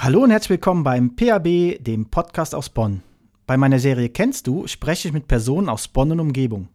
[0.00, 3.02] Hallo und herzlich willkommen beim PAB, dem Podcast aus Bonn.
[3.46, 6.68] Bei meiner Serie Kennst du spreche ich mit Personen aus Bonn und Umgebung.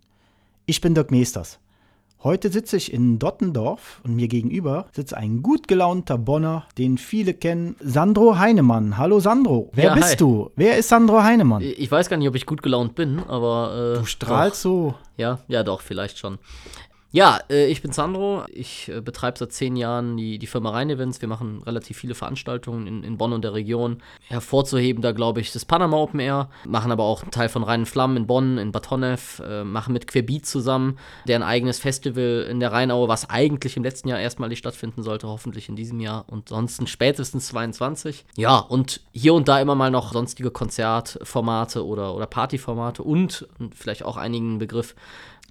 [0.65, 1.59] Ich bin Dirk Meesters.
[2.21, 7.33] Heute sitze ich in Dottendorf und mir gegenüber sitzt ein gut gelaunter Bonner, den viele
[7.33, 8.97] kennen, Sandro Heinemann.
[8.97, 10.15] Hallo Sandro, wer Ja, bist hi.
[10.17, 10.49] du?
[10.55, 11.61] Wer ist Sandro Heinemann?
[11.61, 13.95] Ich weiß gar nicht, ob ich gut gelaunt bin, aber.
[13.95, 14.91] Äh, Du strahlst so.
[14.91, 14.99] Doch.
[15.17, 16.39] Ja, ja, doch, vielleicht schon.
[17.13, 18.43] Ja, äh, ich bin Sandro.
[18.51, 21.21] Ich äh, betreibe seit zehn Jahren die, die Firma Rhein-Events.
[21.21, 24.01] Wir machen relativ viele Veranstaltungen in, in Bonn und der Region.
[24.29, 26.49] Hervorzuheben da, glaube ich, das Panama Open Air.
[26.65, 29.43] Machen aber auch einen Teil von Rhein Flammen in Bonn, in Bad Honnef.
[29.45, 34.09] Äh, machen mit Querbeat zusammen deren eigenes Festival in der Rheinaue, was eigentlich im letzten
[34.09, 36.25] Jahr erstmalig stattfinden sollte, hoffentlich in diesem Jahr.
[36.27, 38.25] Und sonst spätestens 22.
[38.37, 44.03] Ja, und hier und da immer mal noch sonstige Konzertformate oder, oder Partyformate und vielleicht
[44.03, 44.95] auch einigen Begriff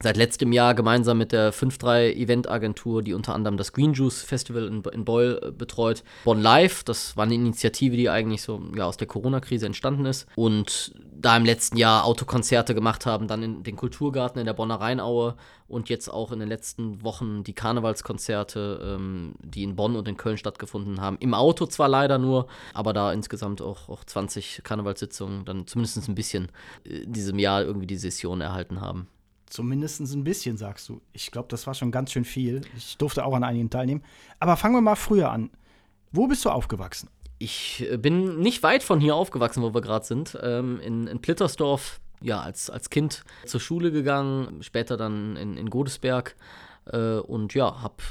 [0.00, 4.66] seit letztem Jahr gemeinsam mit der 5-3 Event-Agentur, die unter anderem das Green Juice Festival
[4.66, 6.02] in, in Beul äh, betreut.
[6.24, 10.26] Bonn Live, das war eine Initiative, die eigentlich so ja, aus der Corona-Krise entstanden ist.
[10.34, 14.80] Und da im letzten Jahr Autokonzerte gemacht haben, dann in den Kulturgarten in der Bonner
[14.80, 15.36] Rheinaue
[15.68, 20.16] und jetzt auch in den letzten Wochen die Karnevalskonzerte, ähm, die in Bonn und in
[20.16, 21.16] Köln stattgefunden haben.
[21.20, 26.14] Im Auto zwar leider nur, aber da insgesamt auch, auch 20 Karnevalssitzungen dann zumindest ein
[26.14, 26.48] bisschen
[26.84, 29.06] äh, in diesem Jahr irgendwie die Session erhalten haben.
[29.52, 31.02] Zumindest ein bisschen, sagst du.
[31.12, 32.62] Ich glaube, das war schon ganz schön viel.
[32.74, 34.02] Ich durfte auch an einigen teilnehmen.
[34.38, 35.50] Aber fangen wir mal früher an.
[36.10, 37.10] Wo bist du aufgewachsen?
[37.36, 40.38] Ich äh, bin nicht weit von hier aufgewachsen, wo wir gerade sind.
[40.42, 45.68] Ähm, in, in Plittersdorf, ja, als, als Kind zur Schule gegangen, später dann in, in
[45.68, 46.34] Godesberg.
[46.92, 48.02] Äh, und ja, hab,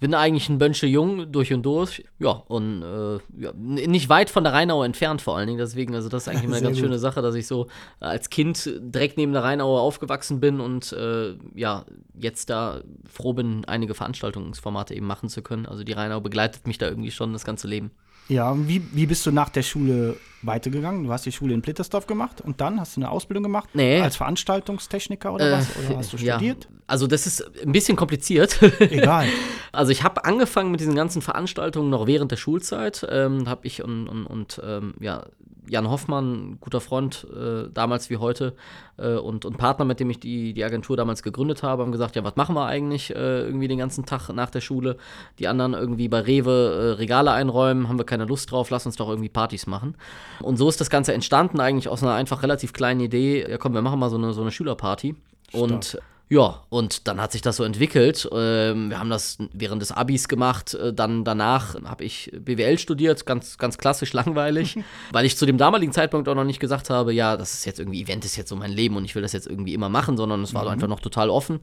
[0.00, 2.04] bin eigentlich ein Bönsche Jung durch und durch.
[2.20, 5.58] Ja, und äh, ja, nicht weit von der Rheinau entfernt vor allen Dingen.
[5.58, 6.84] Deswegen, also das ist eigentlich eine Sehr ganz gut.
[6.84, 7.66] schöne Sache, dass ich so
[7.98, 13.64] als Kind direkt neben der Rheinauer aufgewachsen bin und äh, ja, jetzt da froh bin,
[13.64, 15.66] einige Veranstaltungsformate eben machen zu können.
[15.66, 17.90] Also die Rheinau begleitet mich da irgendwie schon das ganze Leben.
[18.28, 21.04] Ja, wie, wie bist du nach der Schule weitergegangen?
[21.04, 23.68] Du hast die Schule in Plittersdorf gemacht und dann hast du eine Ausbildung gemacht?
[23.74, 24.00] Nee.
[24.00, 25.68] Als Veranstaltungstechniker oder Äh, was?
[25.76, 26.34] Oder hast du ja.
[26.34, 26.68] studiert?
[26.86, 28.58] Also das ist ein bisschen kompliziert.
[28.80, 29.26] Egal.
[29.74, 33.06] Also ich habe angefangen mit diesen ganzen Veranstaltungen noch während der Schulzeit.
[33.10, 35.24] Ähm, habe ich und, und, und ähm, ja,
[35.72, 38.54] Jan Hoffmann, guter Freund, äh, damals wie heute,
[38.98, 42.14] äh, und, und Partner, mit dem ich die, die Agentur damals gegründet habe, haben gesagt,
[42.14, 44.98] ja, was machen wir eigentlich äh, irgendwie den ganzen Tag nach der Schule?
[45.38, 48.96] Die anderen irgendwie bei Rewe äh, Regale einräumen, haben wir keine Lust drauf, lass uns
[48.96, 49.96] doch irgendwie Partys machen.
[50.42, 53.72] Und so ist das Ganze entstanden, eigentlich aus einer einfach relativ kleinen Idee, ja komm,
[53.72, 55.16] wir machen mal so eine, so eine Schülerparty.
[55.52, 55.98] Und
[56.32, 58.26] ja, und dann hat sich das so entwickelt.
[58.32, 60.72] Ähm, wir haben das während des Abis gemacht.
[60.72, 64.78] Äh, Dann danach habe ich BWL studiert, ganz, ganz klassisch langweilig,
[65.12, 67.80] weil ich zu dem damaligen Zeitpunkt auch noch nicht gesagt habe, ja, das ist jetzt
[67.80, 70.16] irgendwie, Event ist jetzt so mein Leben und ich will das jetzt irgendwie immer machen,
[70.16, 71.60] sondern es war einfach noch total offen.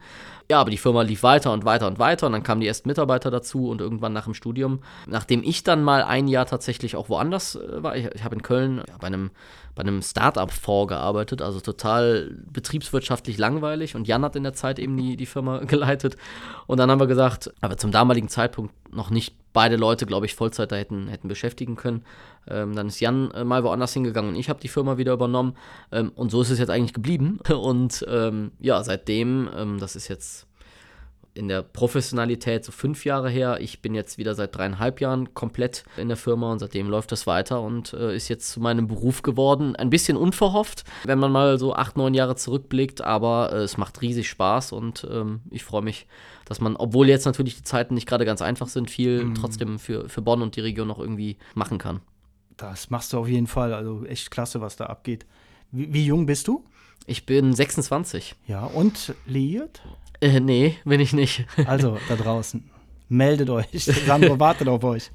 [0.52, 2.90] Ja, aber die Firma lief weiter und weiter und weiter und dann kamen die ersten
[2.90, 7.10] Mitarbeiter dazu und irgendwann nach dem Studium, nachdem ich dann mal ein Jahr tatsächlich auch
[7.10, 9.32] woanders äh, war, ich, ich habe in Köln ja, bei einem
[9.76, 13.96] bei einem Startup-Fonds gearbeitet, also total betriebswirtschaftlich langweilig.
[13.96, 16.18] Und Jan hat in der Zeit eben die, die Firma geleitet.
[16.68, 20.36] Und dann haben wir gesagt, aber zum damaligen Zeitpunkt noch nicht beide Leute, glaube ich,
[20.36, 22.04] Vollzeit da hätten, hätten beschäftigen können.
[22.48, 25.56] Ähm, dann ist Jan äh, mal woanders hingegangen und ich habe die Firma wieder übernommen.
[25.92, 27.40] Ähm, und so ist es jetzt eigentlich geblieben.
[27.50, 30.49] Und ähm, ja, seitdem, ähm, das ist jetzt
[31.34, 33.60] in der Professionalität so fünf Jahre her.
[33.62, 37.28] Ich bin jetzt wieder seit dreieinhalb Jahren komplett in der Firma und seitdem läuft das
[37.28, 39.76] weiter und äh, ist jetzt zu meinem Beruf geworden.
[39.76, 44.02] Ein bisschen unverhofft, wenn man mal so acht, neun Jahre zurückblickt, aber äh, es macht
[44.02, 46.08] riesig Spaß und ähm, ich freue mich,
[46.46, 50.10] dass man, obwohl jetzt natürlich die Zeiten nicht gerade ganz einfach sind, viel trotzdem für,
[50.10, 52.02] für Bonn und die Region noch irgendwie machen kann.
[52.58, 53.74] Das machst du auf jeden Fall.
[53.74, 55.26] Also echt klasse, was da abgeht.
[55.72, 56.66] Wie, wie jung bist du?
[57.06, 58.36] Ich bin 26.
[58.48, 59.82] Ja, und liiert?
[60.22, 61.46] Äh, nee, bin ich nicht.
[61.66, 62.70] Also da draußen,
[63.08, 63.86] meldet euch.
[63.86, 65.12] Sandro wartet auf euch.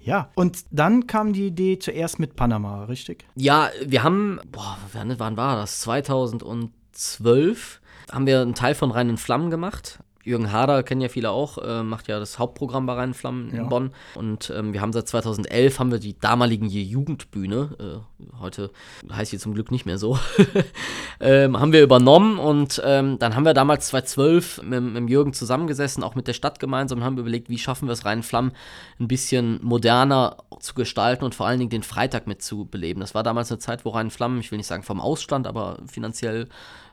[0.00, 3.24] Ja, und dann kam die Idee zuerst mit Panama, richtig?
[3.36, 5.80] Ja, wir haben, boah, wann, wann war das?
[5.82, 7.80] 2012
[8.10, 10.00] haben wir einen Teil von Reinen Flammen gemacht.
[10.24, 13.62] Jürgen Harder kennen ja viele auch, äh, macht ja das Hauptprogramm bei Reinen Flammen Ja.
[13.62, 13.90] in Bonn.
[14.14, 18.70] Und ähm, wir haben seit 2011 haben wir die damaligen Jugendbühne, äh, heute
[19.12, 20.18] heißt sie zum Glück nicht mehr so,
[21.20, 26.02] ähm, haben wir übernommen und ähm, dann haben wir damals 2012 mit, mit Jürgen zusammengesessen,
[26.02, 28.52] auch mit der Stadt gemeinsam und haben überlegt, wie schaffen wir es, Reinen Flammen
[29.00, 33.00] ein bisschen moderner zu gestalten und vor allen Dingen den Freitag mit zu beleben.
[33.00, 35.78] Das war damals eine Zeit, wo Reinen Flammen, ich will nicht sagen vom Ausstand, aber
[35.90, 36.48] finanziell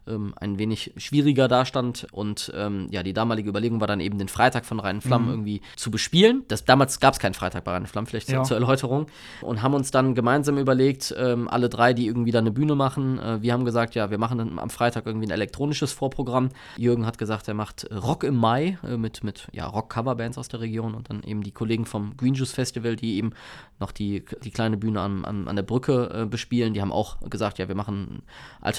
[0.10, 2.08] ähm, ein wenig schwieriger dastand.
[2.12, 5.62] Und ähm, ja, die damalige Überlegung war dann eben, den Freitag von Reinen Flammen irgendwie
[5.76, 6.44] zu bespielen.
[6.48, 8.44] Das, damals gab es keinen Freitag bei Reinen Flammen, vielleicht zur- Ja.
[8.44, 9.08] zur Erläuterung.
[9.42, 13.20] Und haben uns dann gemeinsam überlegt, ähm, alle drei, die irgendwie da eine Bühne machen.
[13.20, 16.50] Äh, wir haben gesagt, ja, wir machen dann am Freitag irgendwie ein elektronisches Vorprogramm.
[16.78, 20.60] Jürgen hat gesagt, er macht Rock im Mai äh, mit, mit ja, Rock-Coverbands aus der
[20.62, 23.32] Region und dann eben die Kollegen vom Green Juice Festival, die eben
[23.80, 26.74] noch die, die kleine Bühne an, an, an der Brücke äh, bespielen.
[26.74, 28.24] Die haben auch gesagt, ja, wir machen
[28.62, 28.74] ein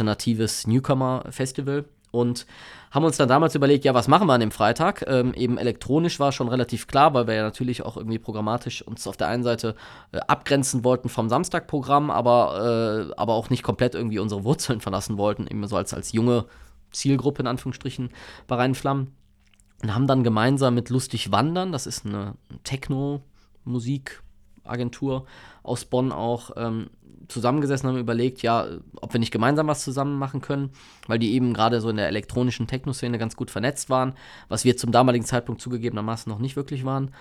[1.21, 2.47] Newcomer-Festival und
[2.91, 5.05] haben uns dann damals überlegt, ja, was machen wir an dem Freitag?
[5.07, 9.07] Ähm, eben elektronisch war schon relativ klar, weil wir ja natürlich auch irgendwie programmatisch uns
[9.07, 9.77] auf der einen Seite
[10.11, 15.19] äh, abgrenzen wollten vom Samstagprogramm, aber, äh, aber auch nicht komplett irgendwie unsere Wurzeln verlassen
[15.19, 16.47] wollten, eben so als, als junge
[16.91, 18.11] Zielgruppe in Anführungsstrichen
[18.49, 19.13] bei Rheinflammen.
[19.83, 22.35] Und haben dann gemeinsam mit Lustig Wandern, das ist eine
[24.65, 25.27] Techno-Musik-Agentur
[25.63, 26.91] aus Bonn auch, ähm,
[27.29, 28.67] zusammengesessen haben überlegt, ja,
[29.01, 30.71] ob wir nicht gemeinsam was zusammen machen können,
[31.07, 34.15] weil die eben gerade so in der elektronischen Techno-Szene ganz gut vernetzt waren,
[34.49, 37.13] was wir zum damaligen Zeitpunkt zugegebenermaßen noch nicht wirklich waren.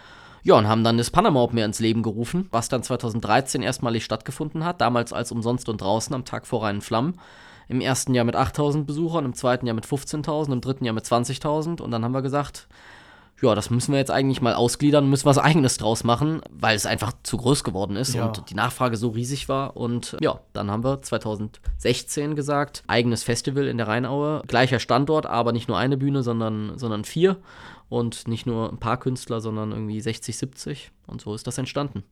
[0.42, 4.64] Ja, und haben dann das Panama Open ins Leben gerufen, was dann 2013 erstmalig stattgefunden
[4.64, 7.20] hat, damals als umsonst und draußen am Tag vor reinen Flammen.
[7.68, 11.06] Im ersten Jahr mit 8000 Besuchern, im zweiten Jahr mit 15.000, im dritten Jahr mit
[11.06, 12.68] 20.000 und dann haben wir gesagt,
[13.42, 16.86] ja, das müssen wir jetzt eigentlich mal ausgliedern, müssen was eigenes draus machen, weil es
[16.86, 18.26] einfach zu groß geworden ist ja.
[18.26, 19.78] und die Nachfrage so riesig war.
[19.78, 25.52] Und ja, dann haben wir 2016 gesagt, eigenes Festival in der Rheinaue, gleicher Standort, aber
[25.52, 27.38] nicht nur eine Bühne, sondern, sondern vier.
[27.88, 30.92] Und nicht nur ein paar Künstler, sondern irgendwie 60, 70.
[31.08, 32.04] Und so ist das entstanden.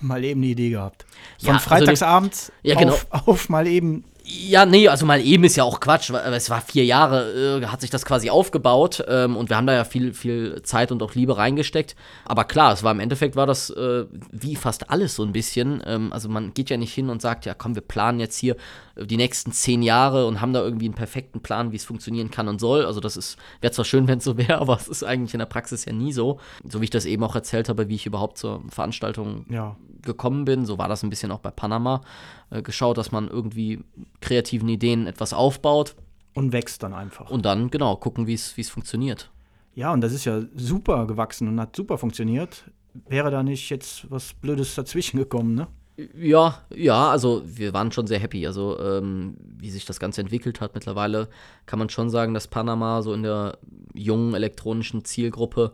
[0.00, 1.04] Mal eben eine Idee gehabt.
[1.38, 2.92] Von ja, Freitagsabends also, ja, genau.
[2.92, 6.10] auf, auf mal eben ja, nee, also mal eben ist ja auch Quatsch.
[6.10, 9.74] Es war vier Jahre, äh, hat sich das quasi aufgebaut ähm, und wir haben da
[9.74, 11.96] ja viel, viel Zeit und auch Liebe reingesteckt.
[12.24, 15.82] Aber klar, es war im Endeffekt war das äh, wie fast alles so ein bisschen.
[15.84, 18.56] Ähm, also man geht ja nicht hin und sagt, ja komm, wir planen jetzt hier
[18.96, 22.30] äh, die nächsten zehn Jahre und haben da irgendwie einen perfekten Plan, wie es funktionieren
[22.30, 22.84] kann und soll.
[22.84, 25.40] Also das ist, wäre zwar schön, wenn es so wäre, aber es ist eigentlich in
[25.40, 26.38] der Praxis ja nie so.
[26.68, 29.76] So wie ich das eben auch erzählt habe, wie ich überhaupt zur Veranstaltung ja.
[30.02, 32.02] gekommen bin, so war das ein bisschen auch bei Panama.
[32.50, 33.80] Äh, geschaut, dass man irgendwie
[34.20, 35.94] kreativen Ideen etwas aufbaut.
[36.34, 37.30] Und wächst dann einfach.
[37.30, 39.30] Und dann, genau, gucken, wie es funktioniert.
[39.74, 42.64] Ja, und das ist ja super gewachsen und hat super funktioniert.
[43.08, 45.68] Wäre da nicht jetzt was Blödes dazwischen gekommen, ne?
[46.16, 48.46] Ja, ja, also wir waren schon sehr happy.
[48.46, 51.28] Also, ähm, wie sich das Ganze entwickelt hat, mittlerweile
[51.66, 53.58] kann man schon sagen, dass Panama so in der
[53.94, 55.72] jungen elektronischen Zielgruppe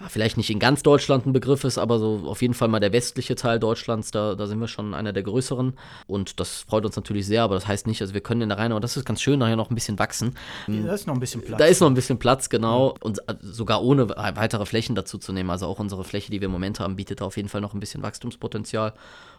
[0.00, 2.80] ja, vielleicht nicht in ganz Deutschland ein Begriff ist, aber so auf jeden Fall mal
[2.80, 5.74] der westliche Teil Deutschlands, da, da sind wir schon einer der größeren.
[6.06, 8.58] Und das freut uns natürlich sehr, aber das heißt nicht, also wir können in der
[8.58, 10.34] Rhein, aber das ist ganz schön, nachher noch ein bisschen wachsen.
[10.66, 11.58] Da ist noch ein bisschen Platz.
[11.58, 12.94] Da ist noch ein bisschen Platz, genau.
[13.00, 15.50] Und äh, sogar ohne weitere Flächen dazu zu nehmen.
[15.50, 17.74] Also auch unsere Fläche, die wir im Moment haben, bietet da auf jeden Fall noch
[17.74, 18.94] ein bisschen Wachstumspotenzial.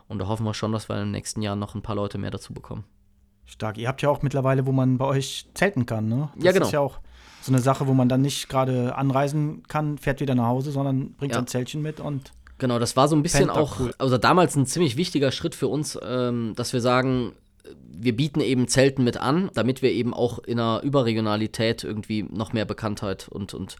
[0.07, 2.17] Und da hoffen wir schon, dass wir in den nächsten Jahren noch ein paar Leute
[2.17, 2.83] mehr dazu bekommen.
[3.45, 3.77] Stark.
[3.77, 6.29] Ihr habt ja auch mittlerweile, wo man bei euch zelten kann, ne?
[6.35, 6.65] Das ja, genau.
[6.65, 6.99] ist ja auch
[7.43, 11.13] so eine Sache, wo man dann nicht gerade anreisen kann, fährt wieder nach Hause, sondern
[11.13, 11.39] bringt ja.
[11.39, 12.31] ein Zeltchen mit und.
[12.57, 13.93] Genau, das war so ein bisschen auch, cool.
[13.97, 17.33] also damals ein ziemlich wichtiger Schritt für uns, ähm, dass wir sagen,
[17.91, 22.53] wir bieten eben Zelten mit an, damit wir eben auch in einer Überregionalität irgendwie noch
[22.53, 23.75] mehr Bekanntheit und, und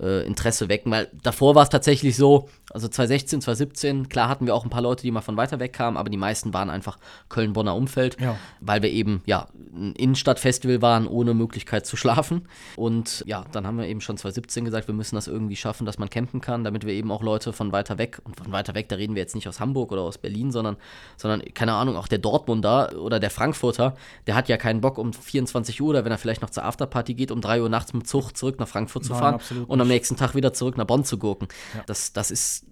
[0.00, 0.90] äh, Interesse wecken.
[0.90, 4.82] Weil davor war es tatsächlich so, also 2016, 2017, klar hatten wir auch ein paar
[4.82, 6.98] Leute, die mal von weiter weg kamen, aber die meisten waren einfach
[7.28, 8.36] Köln-Bonner Umfeld, ja.
[8.60, 12.48] weil wir eben ja ein Innenstadtfestival waren, ohne Möglichkeit zu schlafen.
[12.76, 15.98] Und ja, dann haben wir eben schon 2017 gesagt, wir müssen das irgendwie schaffen, dass
[15.98, 18.88] man campen kann, damit wir eben auch Leute von weiter weg, und von weiter weg,
[18.88, 20.76] da reden wir jetzt nicht aus Hamburg oder aus Berlin, sondern,
[21.16, 25.12] sondern keine Ahnung, auch der Dortmunder oder der Frankfurter, der hat ja keinen Bock um
[25.12, 28.06] 24 Uhr oder wenn er vielleicht noch zur Afterparty geht, um 3 Uhr nachts mit
[28.06, 31.04] Zug zurück nach Frankfurt zu fahren Nein, und am nächsten Tag wieder zurück nach Bonn
[31.04, 31.48] zu gurken.
[31.74, 31.82] Ja.
[31.86, 32.66] Das, das ist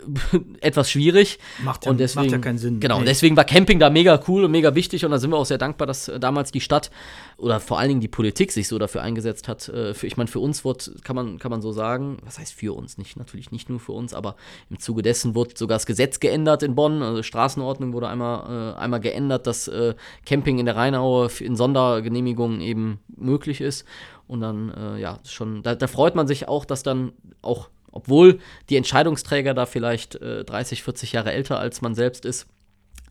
[0.60, 1.38] etwas schwierig.
[1.62, 2.80] Macht ja, und deswegen, macht ja keinen Sinn.
[2.80, 3.06] Genau, nee.
[3.06, 5.58] deswegen war Camping da mega cool und mega wichtig und da sind wir auch sehr
[5.58, 6.90] dankbar, dass äh, damals die Stadt
[7.36, 9.68] oder vor allen Dingen die Politik sich so dafür eingesetzt hat.
[9.68, 12.54] Äh, für, ich meine, für uns wird, kann man, kann man so sagen, was heißt
[12.54, 12.98] für uns?
[12.98, 14.36] Nicht, natürlich nicht nur für uns, aber
[14.70, 17.02] im Zuge dessen wurde sogar das Gesetz geändert in Bonn.
[17.02, 19.94] Also Straßenordnung wurde einmal, äh, einmal geändert, dass äh,
[20.26, 23.84] Camping in der Rheinaue in Sondergenehmigungen eben möglich ist.
[24.32, 27.12] Und dann, äh, ja, schon, da, da freut man sich auch, dass dann
[27.42, 28.38] auch obwohl
[28.70, 32.46] die Entscheidungsträger da vielleicht äh, 30, 40 Jahre älter als man selbst ist,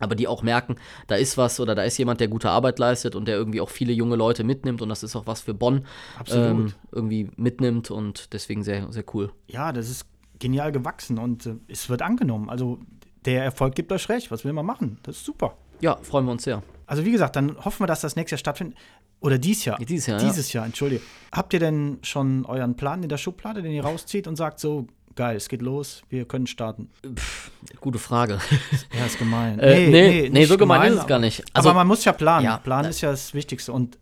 [0.00, 0.74] aber die auch merken,
[1.06, 3.70] da ist was oder da ist jemand, der gute Arbeit leistet und der irgendwie auch
[3.70, 5.86] viele junge Leute mitnimmt und das ist auch was für Bonn
[6.32, 9.30] ähm, irgendwie mitnimmt und deswegen sehr, sehr cool.
[9.46, 10.06] Ja, das ist
[10.40, 12.50] genial gewachsen und äh, es wird angenommen.
[12.50, 12.80] Also
[13.24, 14.32] der Erfolg gibt euch recht.
[14.32, 14.98] Was will man machen?
[15.04, 15.56] Das ist super.
[15.80, 16.64] Ja, freuen wir uns sehr.
[16.86, 18.78] Also wie gesagt, dann hoffen wir, dass das nächstes Jahr stattfindet.
[19.20, 19.78] Oder dieses Jahr.
[19.78, 20.18] Dieses Jahr.
[20.18, 21.02] Dieses Jahr, entschuldige.
[21.30, 24.86] Habt ihr denn schon euren Plan in der Schublade, den ihr rauszieht und sagt so,
[25.14, 26.90] geil, es geht los, wir können starten?
[27.14, 28.38] Pff, gute Frage.
[28.98, 29.58] Ja, ist gemein.
[29.58, 31.44] Äh, nee, nee, nee, so gemein, gemein ist es gar nicht.
[31.54, 32.44] Also, aber man muss ja planen.
[32.44, 33.72] Ja, Plan ist ja das Wichtigste.
[33.72, 33.98] Und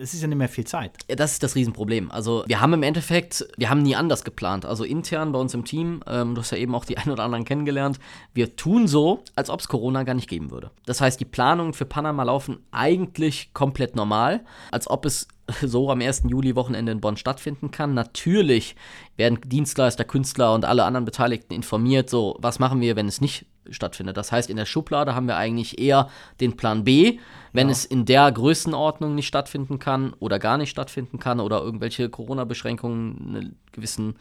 [0.00, 0.92] es ist ja nicht mehr viel Zeit.
[1.08, 2.10] Das ist das Riesenproblem.
[2.10, 4.64] Also wir haben im Endeffekt, wir haben nie anders geplant.
[4.64, 7.24] Also intern bei uns im Team, ähm, du hast ja eben auch die ein oder
[7.24, 7.98] anderen kennengelernt,
[8.34, 10.70] wir tun so, als ob es Corona gar nicht geben würde.
[10.86, 15.28] Das heißt, die Planungen für Panama laufen eigentlich komplett normal, als ob es
[15.62, 16.24] so am 1.
[16.28, 17.94] Juli-Wochenende in Bonn stattfinden kann.
[17.94, 18.76] Natürlich
[19.16, 23.46] werden Dienstleister, Künstler und alle anderen Beteiligten informiert, so was machen wir, wenn es nicht
[23.70, 24.16] stattfindet.
[24.16, 26.08] Das heißt, in der Schublade haben wir eigentlich eher
[26.40, 27.18] den Plan B,
[27.52, 27.72] wenn ja.
[27.72, 33.26] es in der Größenordnung nicht stattfinden kann oder gar nicht stattfinden kann oder irgendwelche Corona-Beschränkungen
[33.28, 34.16] eine gewissen,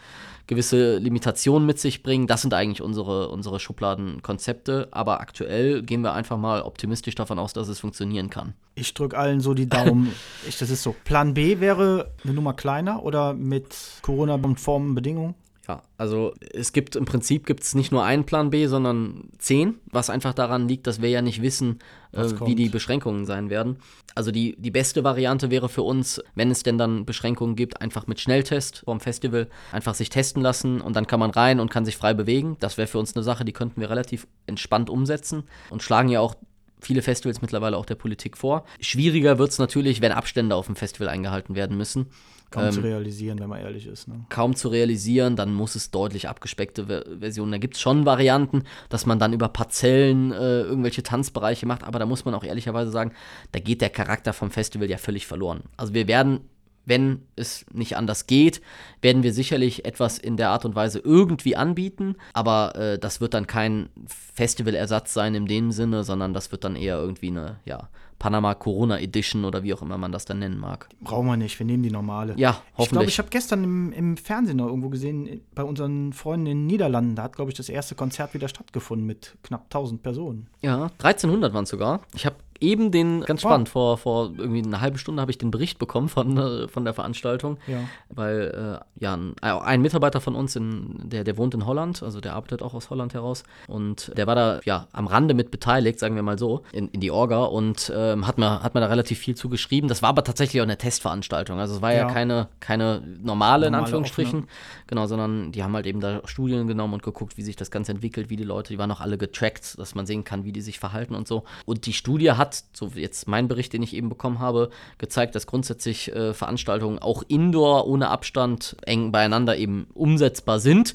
[0.47, 2.27] gewisse Limitationen mit sich bringen.
[2.27, 4.87] Das sind eigentlich unsere, unsere Schubladenkonzepte.
[4.91, 8.53] Aber aktuell gehen wir einfach mal optimistisch davon aus, dass es funktionieren kann.
[8.75, 10.13] Ich drücke allen so die Daumen.
[10.47, 10.95] ich, das ist so.
[11.03, 15.35] Plan B wäre eine Nummer kleiner oder mit Corona-konformen Bedingungen?
[15.69, 19.75] Ja, also es gibt im Prinzip gibt es nicht nur einen Plan B, sondern zehn,
[19.91, 21.77] was einfach daran liegt, dass wir ja nicht wissen,
[22.11, 23.77] äh, wie die Beschränkungen sein werden.
[24.15, 28.07] Also die, die beste Variante wäre für uns, wenn es denn dann Beschränkungen gibt, einfach
[28.07, 31.85] mit Schnelltest vom Festival einfach sich testen lassen und dann kann man rein und kann
[31.85, 32.57] sich frei bewegen.
[32.59, 36.19] Das wäre für uns eine Sache, die könnten wir relativ entspannt umsetzen und schlagen ja
[36.19, 36.33] auch
[36.79, 38.65] viele Festivals mittlerweile auch der Politik vor.
[38.79, 42.07] Schwieriger wird es natürlich, wenn Abstände auf dem Festival eingehalten werden müssen.
[42.51, 44.07] Kaum ähm, zu realisieren, wenn man ehrlich ist.
[44.07, 44.25] Ne?
[44.29, 47.51] Kaum zu realisieren, dann muss es deutlich abgespeckte Ver Versionen.
[47.51, 51.99] Da gibt es schon Varianten, dass man dann über Parzellen äh, irgendwelche Tanzbereiche macht, aber
[51.99, 53.11] da muss man auch ehrlicherweise sagen,
[53.51, 55.61] da geht der Charakter vom Festival ja völlig verloren.
[55.77, 56.41] Also wir werden
[56.89, 58.61] wenn es nicht anders geht,
[59.01, 63.33] werden wir sicherlich etwas in der Art und Weise irgendwie anbieten, aber äh, das wird
[63.33, 63.89] dann kein
[64.33, 67.89] Festivalersatz sein in dem Sinne, sondern das wird dann eher irgendwie eine, ja,
[68.19, 70.89] Panama Corona Edition oder wie auch immer man das dann nennen mag.
[71.01, 72.33] Brauchen wir nicht, wir nehmen die normale.
[72.37, 72.85] Ja, hoffentlich.
[72.85, 76.57] Ich glaube, ich habe gestern im, im, Fernsehen noch irgendwo gesehen, bei unseren Freunden in
[76.59, 80.47] den Niederlanden, da hat, glaube ich, das erste Konzert wieder stattgefunden mit knapp 1000 Personen.
[80.61, 82.01] Ja, 1300 waren es sogar.
[82.13, 85.51] Ich habe eben den, ganz spannend, vor, vor irgendwie einer halben Stunde habe ich den
[85.51, 87.79] Bericht bekommen von, äh, von der Veranstaltung, ja.
[88.09, 92.03] weil äh, ja, ein, äh, ein, Mitarbeiter von uns, in, der, der wohnt in Holland,
[92.03, 95.51] also der arbeitet auch aus Holland heraus und der war da ja am Rande mit
[95.51, 98.81] beteiligt, sagen wir mal so, in, in die Orga und ähm, hat, mir, hat mir
[98.81, 99.87] da relativ viel zugeschrieben.
[99.87, 103.67] Das war aber tatsächlich auch eine Testveranstaltung, also es war ja, ja keine, keine normale,
[103.67, 104.53] in Anführungsstrichen, offene.
[104.87, 107.91] genau, sondern die haben halt eben da Studien genommen und geguckt, wie sich das Ganze
[107.91, 110.61] entwickelt, wie die Leute, die waren auch alle getrackt, dass man sehen kann, wie die
[110.61, 111.43] sich verhalten und so.
[111.65, 115.35] Und die Studie hat so wie jetzt mein Bericht, den ich eben bekommen habe, gezeigt,
[115.35, 120.93] dass grundsätzlich äh, Veranstaltungen auch indoor ohne Abstand eng beieinander eben umsetzbar sind.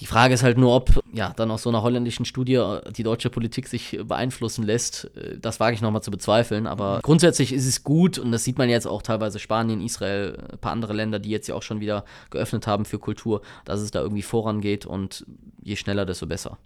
[0.00, 3.02] Die Frage ist halt nur, ob ja dann aus so einer holländischen Studie äh, die
[3.02, 5.10] deutsche Politik sich beeinflussen lässt.
[5.16, 6.66] Äh, das wage ich nochmal zu bezweifeln.
[6.66, 7.02] Aber mhm.
[7.02, 10.72] grundsätzlich ist es gut und das sieht man jetzt auch teilweise Spanien, Israel, ein paar
[10.72, 14.00] andere Länder, die jetzt ja auch schon wieder geöffnet haben für Kultur, dass es da
[14.00, 15.26] irgendwie vorangeht und
[15.62, 16.56] je schneller, desto besser.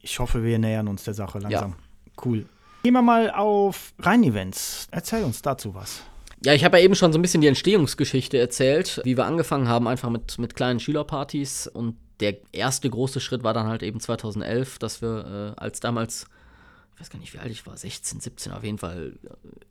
[0.00, 1.70] Ich hoffe, wir nähern uns der Sache langsam.
[1.70, 2.22] Ja.
[2.24, 2.46] Cool.
[2.82, 4.88] Gehen wir mal auf Rhein-Events.
[4.90, 6.02] Erzähl uns dazu was.
[6.42, 9.68] Ja, ich habe ja eben schon so ein bisschen die Entstehungsgeschichte erzählt, wie wir angefangen
[9.68, 11.66] haben, einfach mit, mit kleinen Schülerpartys.
[11.66, 16.26] Und der erste große Schritt war dann halt eben 2011, dass wir äh, als damals
[17.00, 19.14] ich weiß gar nicht, wie alt ich war, 16, 17, auf jeden Fall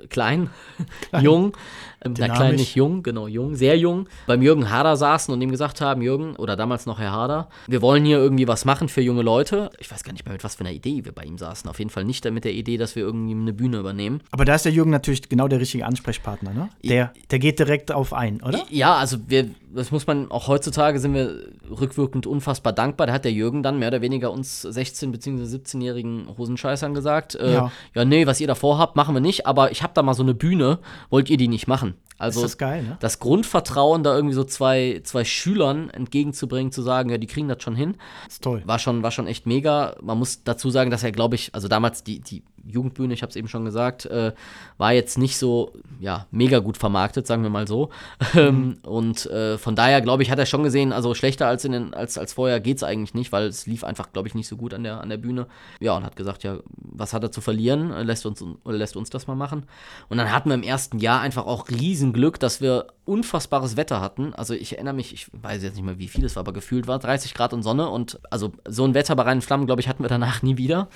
[0.02, 0.50] äh, klein,
[1.10, 1.24] klein.
[1.24, 1.58] jung.
[2.04, 4.10] Ähm, na, klein, nicht jung, genau, jung, sehr jung.
[4.26, 7.84] Beim Jürgen Harder saßen und ihm gesagt haben, Jürgen, oder damals noch Herr Harder, wir
[7.84, 9.70] wollen hier irgendwie was machen für junge Leute.
[9.78, 11.70] Ich weiß gar nicht mehr, mit was für einer Idee wir bei ihm saßen.
[11.70, 14.22] Auf jeden Fall nicht mit der Idee, dass wir irgendwie eine Bühne übernehmen.
[14.32, 16.70] Aber da ist der Jürgen natürlich genau der richtige Ansprechpartner, ne?
[16.84, 18.64] Der, der geht direkt auf ein, oder?
[18.72, 23.08] Ja, also wir, das muss man, auch heutzutage sind wir rückwirkend unfassbar dankbar.
[23.08, 25.44] Da hat der Jürgen dann mehr oder weniger uns 16- bzw.
[25.44, 27.72] 17-jährigen Hosenscheißern gesagt, äh, ja.
[27.94, 30.24] ja, nee, was ihr da vorhabt, machen wir nicht, aber ich habe da mal so
[30.24, 31.96] eine Bühne, wollt ihr die nicht machen?
[32.20, 32.98] Also das, geil, ne?
[33.00, 37.64] das Grundvertrauen, da irgendwie so zwei, zwei Schülern entgegenzubringen, zu sagen, ja, die kriegen das
[37.64, 37.96] schon hin,
[38.28, 38.62] ist toll.
[38.66, 39.96] War schon, war schon echt mega.
[40.02, 43.30] Man muss dazu sagen, dass er, glaube ich, also damals die, die Jugendbühne, ich habe
[43.30, 44.34] es eben schon gesagt, äh,
[44.78, 47.90] war jetzt nicht so ja, mega gut vermarktet, sagen wir mal so.
[48.34, 48.78] Mhm.
[48.84, 51.94] und äh, von daher, glaube ich, hat er schon gesehen, also schlechter als, in den,
[51.94, 54.58] als, als vorher geht es eigentlich nicht, weil es lief einfach, glaube ich, nicht so
[54.58, 55.48] gut an der, an der Bühne.
[55.80, 57.90] Ja, und hat gesagt, ja, was hat er zu verlieren?
[58.06, 59.64] Lässt uns, lässt uns das mal machen.
[60.10, 61.70] Und dann hatten wir im ersten Jahr einfach auch
[62.10, 64.36] Riesenglück, dass wir unfassbares Wetter hatten.
[64.36, 66.86] Also ich erinnere mich, ich weiß jetzt nicht mehr, wie viel es war, aber gefühlt
[66.86, 67.90] war 30 Grad und Sonne.
[67.90, 70.90] Und also so ein Wetter bei reinen Flammen, glaube ich, hatten wir danach nie wieder.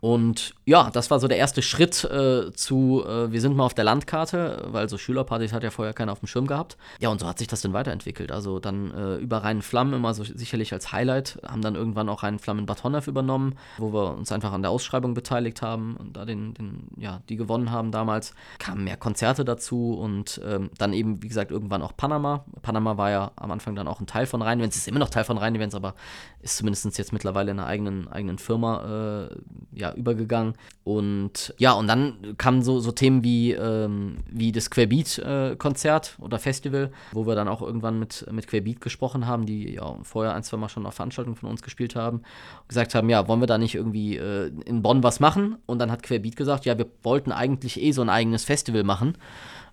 [0.00, 3.74] Und ja, das war so der erste Schritt äh, zu, äh, wir sind mal auf
[3.74, 6.76] der Landkarte, weil so Schülerpartys hat ja vorher keiner auf dem Schirm gehabt.
[7.00, 8.30] Ja, und so hat sich das dann weiterentwickelt.
[8.30, 12.22] Also dann äh, über reinen Flammen immer so sicherlich als Highlight, haben dann irgendwann auch
[12.22, 16.16] reinen Flammen Bad Honnef übernommen, wo wir uns einfach an der Ausschreibung beteiligt haben und
[16.16, 18.34] da den, den ja, die gewonnen haben damals.
[18.60, 22.44] Kamen mehr Konzerte dazu und ähm, dann eben, wie gesagt, irgendwann auch Panama.
[22.62, 25.24] Panama war ja am Anfang dann auch ein Teil von Rhein-Events, ist immer noch Teil
[25.24, 25.94] von Rhein-Events, aber
[26.40, 29.36] ist zumindest jetzt mittlerweile in einer eigenen, eigenen Firma äh,
[29.72, 30.54] ja, übergegangen.
[30.84, 36.38] Und ja, und dann kamen so, so Themen wie, ähm, wie das Querbeat-Konzert äh, oder
[36.38, 40.42] Festival, wo wir dann auch irgendwann mit, mit Querbeat gesprochen haben, die ja vorher ein,
[40.42, 42.18] zwei Mal schon auf Veranstaltungen von uns gespielt haben.
[42.18, 45.56] Und gesagt haben, ja, wollen wir da nicht irgendwie äh, in Bonn was machen?
[45.66, 49.18] Und dann hat Querbeat gesagt, ja, wir wollten eigentlich eh so ein eigenes Festival machen.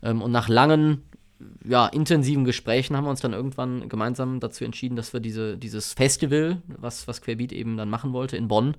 [0.04, 1.03] Ähm, und nach langen
[1.65, 5.94] ja, intensiven Gesprächen haben wir uns dann irgendwann gemeinsam dazu entschieden, dass wir diese, dieses
[5.94, 8.75] Festival, was, was Querbeat eben dann machen wollte, in Bonn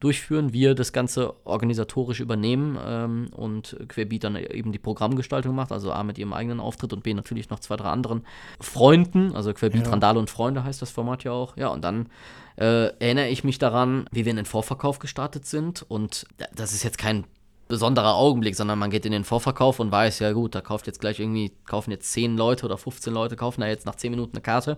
[0.00, 0.52] durchführen.
[0.52, 6.02] Wir das Ganze organisatorisch übernehmen ähm, und Querbeat dann eben die Programmgestaltung macht, also A
[6.04, 8.22] mit ihrem eigenen Auftritt und B natürlich noch zwei, drei anderen
[8.60, 9.90] Freunden, also Querbeat, ja.
[9.90, 11.56] Randale und Freunde heißt das Format ja auch.
[11.56, 12.08] Ja, und dann
[12.56, 16.82] äh, erinnere ich mich daran, wie wir in den Vorverkauf gestartet sind und das ist
[16.82, 17.24] jetzt kein
[17.68, 21.00] besonderer Augenblick, sondern man geht in den Vorverkauf und weiß, ja gut, da kauft jetzt
[21.00, 24.36] gleich irgendwie, kaufen jetzt 10 Leute oder 15 Leute, kaufen da jetzt nach 10 Minuten
[24.36, 24.76] eine Karte,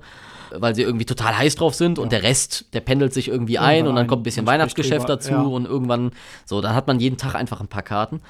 [0.51, 2.05] weil sie irgendwie total heiß drauf sind ja.
[2.05, 5.09] und der Rest, der pendelt sich irgendwie irgendwann ein und dann kommt ein bisschen Weihnachtsgeschäft
[5.09, 5.43] dazu ja.
[5.43, 6.13] und irgendwann,
[6.45, 8.21] so, dann hat man jeden Tag einfach ein paar Karten.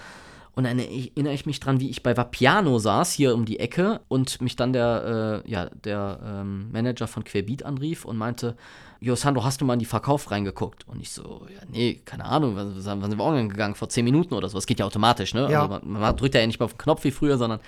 [0.58, 4.00] Und dann erinnere ich mich dran, wie ich bei Vapiano saß, hier um die Ecke,
[4.08, 8.56] und mich dann der, äh, ja, der ähm, Manager von Querbeat anrief und meinte,
[9.00, 10.88] Jo, Sandro, hast du mal in die Verkauf reingeguckt?
[10.88, 13.76] Und ich so, ja, nee, keine Ahnung, wann, wann sind wir online gegangen?
[13.76, 14.58] Vor zehn Minuten oder so.
[14.58, 15.50] Das geht ja automatisch, ne?
[15.50, 15.62] Ja.
[15.62, 17.60] Also man, man, drückt ja nicht mal auf den Knopf wie früher, sondern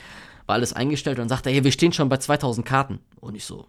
[0.46, 2.98] war alles eingestellt und sagt er, hey, wir stehen schon bei 2000 Karten.
[3.20, 3.66] Und ich so,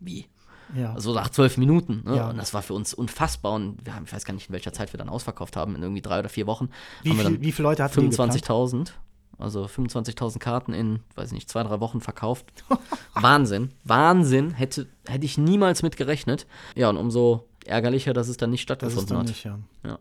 [0.00, 0.26] wie?
[0.74, 0.94] Ja.
[0.94, 2.02] Also nach zwölf Minuten.
[2.04, 2.16] Ne?
[2.16, 2.30] Ja.
[2.30, 3.52] Und das war für uns unfassbar.
[3.52, 5.82] Und wir haben, ich weiß gar nicht, in welcher Zeit wir dann ausverkauft haben, in
[5.82, 6.70] irgendwie drei oder vier Wochen.
[7.04, 8.90] Wie, viel, wie viele Leute hatten 25.000.
[9.38, 12.46] Also 25.000 Karten in, weiß ich nicht, zwei, drei Wochen verkauft.
[13.14, 13.70] Wahnsinn.
[13.84, 14.52] Wahnsinn.
[14.52, 16.46] Hätte, hätte ich niemals mit gerechnet.
[16.74, 19.26] Ja, und umso ärgerlicher, dass es dann nicht stattgefunden das ist dann hat.
[19.26, 19.44] Nicht,
[19.84, 19.90] ja.
[19.90, 19.98] ja.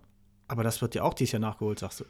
[0.48, 2.06] Aber das wird ja auch dieses Jahr nachgeholt, sagst du.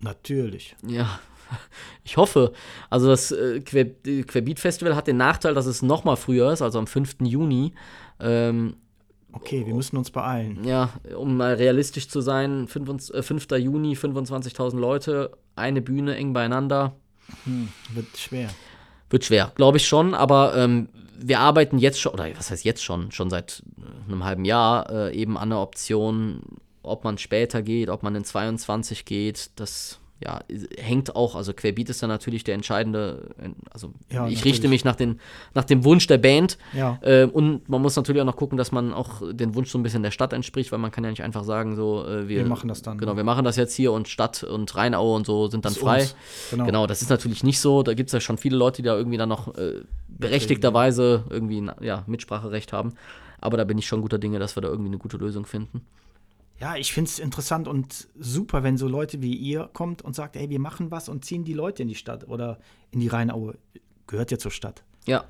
[0.00, 0.76] Natürlich.
[0.86, 1.20] Ja,
[2.04, 2.52] ich hoffe.
[2.90, 6.78] Also das äh, Querbeat Festival hat den Nachteil, dass es noch mal früher ist, also
[6.78, 7.16] am 5.
[7.20, 7.72] Juni.
[8.20, 8.76] Ähm,
[9.32, 10.62] Okay, wir müssen uns beeilen.
[10.64, 13.50] Ja, um mal realistisch zu sein, 5, äh, 5.
[13.58, 16.94] Juni, 25.000 Leute, eine Bühne eng beieinander.
[17.44, 18.50] Hm, wird schwer.
[19.10, 22.82] Wird schwer, glaube ich schon, aber ähm, wir arbeiten jetzt schon, oder was heißt jetzt
[22.82, 26.42] schon, schon seit äh, einem halben Jahr äh, eben an der Option,
[26.82, 30.40] ob man später geht, ob man in 22 geht, das ja,
[30.78, 33.30] hängt auch, also Querbeat ist da natürlich der entscheidende,
[33.70, 34.44] also ja, ich natürlich.
[34.44, 35.20] richte mich nach, den,
[35.54, 36.98] nach dem Wunsch der Band ja.
[37.02, 39.82] äh, und man muss natürlich auch noch gucken, dass man auch den Wunsch so ein
[39.82, 42.46] bisschen der Stadt entspricht, weil man kann ja nicht einfach sagen, so, äh, wir, wir,
[42.46, 42.98] machen das dann.
[42.98, 46.08] Genau, wir machen das jetzt hier und Stadt und Rheinaue und so sind dann frei.
[46.50, 46.66] Genau.
[46.66, 46.86] genau.
[46.86, 49.18] das ist natürlich nicht so, da gibt es ja schon viele Leute, die da irgendwie
[49.18, 52.94] dann noch äh, berechtigterweise irgendwie ja, Mitspracherecht haben,
[53.40, 55.82] aber da bin ich schon guter Dinge, dass wir da irgendwie eine gute Lösung finden
[56.62, 60.36] ja, ich finde es interessant und super, wenn so Leute wie ihr kommt und sagt,
[60.36, 62.60] ey, wir machen was und ziehen die Leute in die Stadt oder
[62.92, 63.58] in die Rheinaue.
[64.06, 64.84] Gehört ja zur Stadt.
[65.04, 65.24] Ja.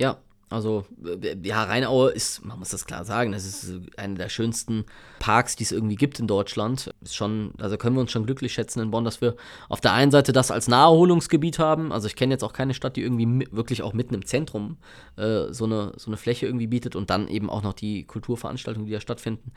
[0.00, 0.16] Ja,
[0.48, 4.84] also, äh, ja, Rheinaue ist, man muss das klar sagen, das ist einer der schönsten
[5.18, 6.94] Parks, die es irgendwie gibt in Deutschland.
[7.00, 9.34] Ist schon, also können wir uns schon glücklich schätzen in Bonn, dass wir
[9.68, 11.92] auf der einen Seite das als Naherholungsgebiet haben.
[11.92, 14.76] Also ich kenne jetzt auch keine Stadt, die irgendwie wirklich auch mitten im Zentrum
[15.16, 18.86] äh, so, eine, so eine Fläche irgendwie bietet und dann eben auch noch die Kulturveranstaltungen,
[18.86, 19.50] die da stattfinden.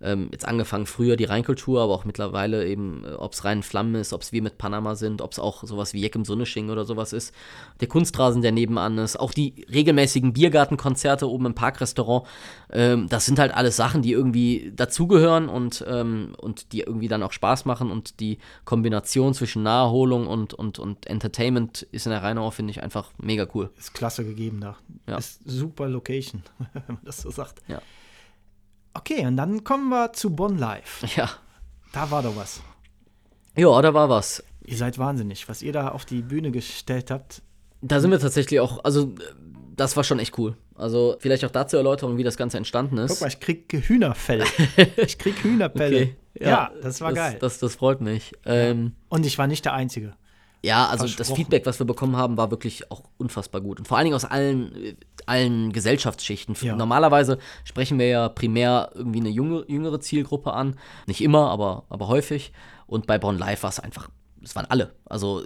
[0.00, 3.96] Ähm, jetzt angefangen früher die Rheinkultur, aber auch mittlerweile eben, äh, ob es rein Flammen
[3.96, 6.70] ist, ob es wir mit Panama sind, ob es auch sowas wie Jeck im Sonnesching
[6.70, 7.34] oder sowas ist.
[7.80, 12.26] Der Kunstrasen, der nebenan ist, auch die regelmäßigen Biergartenkonzerte oben im Parkrestaurant.
[12.70, 17.22] Ähm, das sind halt alles Sachen, die irgendwie dazugehören und, ähm, und die irgendwie dann
[17.22, 17.90] auch Spaß machen.
[17.90, 22.82] Und die Kombination zwischen Naherholung und, und, und Entertainment ist in der Rheinau, finde ich,
[22.82, 23.70] einfach mega cool.
[23.78, 24.76] Ist klasse gegeben da.
[25.08, 25.16] Ja.
[25.16, 26.42] Ist super Location,
[26.74, 27.62] wenn man das so sagt.
[27.66, 27.80] Ja.
[28.92, 31.02] Okay, und dann kommen wir zu Bonn Live.
[31.16, 31.30] Ja.
[31.92, 32.60] Da war doch was.
[33.56, 34.44] Ja, da war was.
[34.66, 37.40] Ihr seid wahnsinnig, was ihr da auf die Bühne gestellt habt.
[37.80, 39.14] Da sind wir tatsächlich auch, also
[39.76, 40.56] das war schon echt cool.
[40.74, 43.10] Also vielleicht auch dazu Erläuterung, wie das Ganze entstanden ist.
[43.10, 44.44] Guck mal, ich krieg Hühnerfell.
[44.96, 45.96] ich krieg Hühnerpelle.
[45.96, 46.16] Okay.
[46.38, 47.38] Ja, ja, das war das, geil.
[47.40, 48.32] Das, das freut mich.
[48.44, 50.14] Ähm, Und ich war nicht der Einzige.
[50.62, 53.78] Ja, also das Feedback, was wir bekommen haben, war wirklich auch unfassbar gut.
[53.78, 56.56] Und vor allen Dingen aus allen, allen Gesellschaftsschichten.
[56.60, 56.74] Ja.
[56.74, 60.76] Normalerweise sprechen wir ja primär irgendwie eine junge, jüngere Zielgruppe an.
[61.06, 62.52] Nicht immer, aber, aber häufig.
[62.86, 64.08] Und bei Born Live war es einfach
[64.46, 64.94] es waren alle.
[65.08, 65.42] Also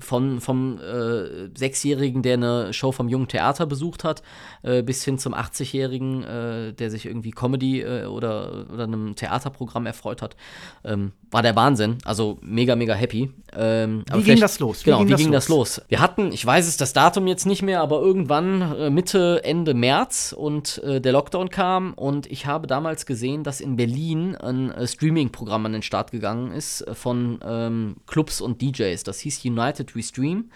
[0.00, 4.22] von, vom äh, Sechsjährigen, der eine Show vom Jungen Theater besucht hat,
[4.62, 9.86] äh, bis hin zum 80-Jährigen, äh, der sich irgendwie Comedy äh, oder, oder einem Theaterprogramm
[9.86, 10.36] erfreut hat,
[10.84, 11.98] ähm, war der Wahnsinn.
[12.04, 13.30] Also mega, mega happy.
[13.54, 14.80] Ähm, wie ging das los?
[14.80, 15.44] Wie genau, ging wie das ging los?
[15.44, 15.82] das los?
[15.88, 19.74] Wir hatten, ich weiß es das Datum jetzt nicht mehr, aber irgendwann äh, Mitte, Ende
[19.74, 24.72] März und äh, der Lockdown kam und ich habe damals gesehen, dass in Berlin ein
[24.84, 28.95] Streaming-Programm an den Start gegangen ist von ähm, Clubs und DJs.
[29.02, 30.50] Das hieß United We Stream.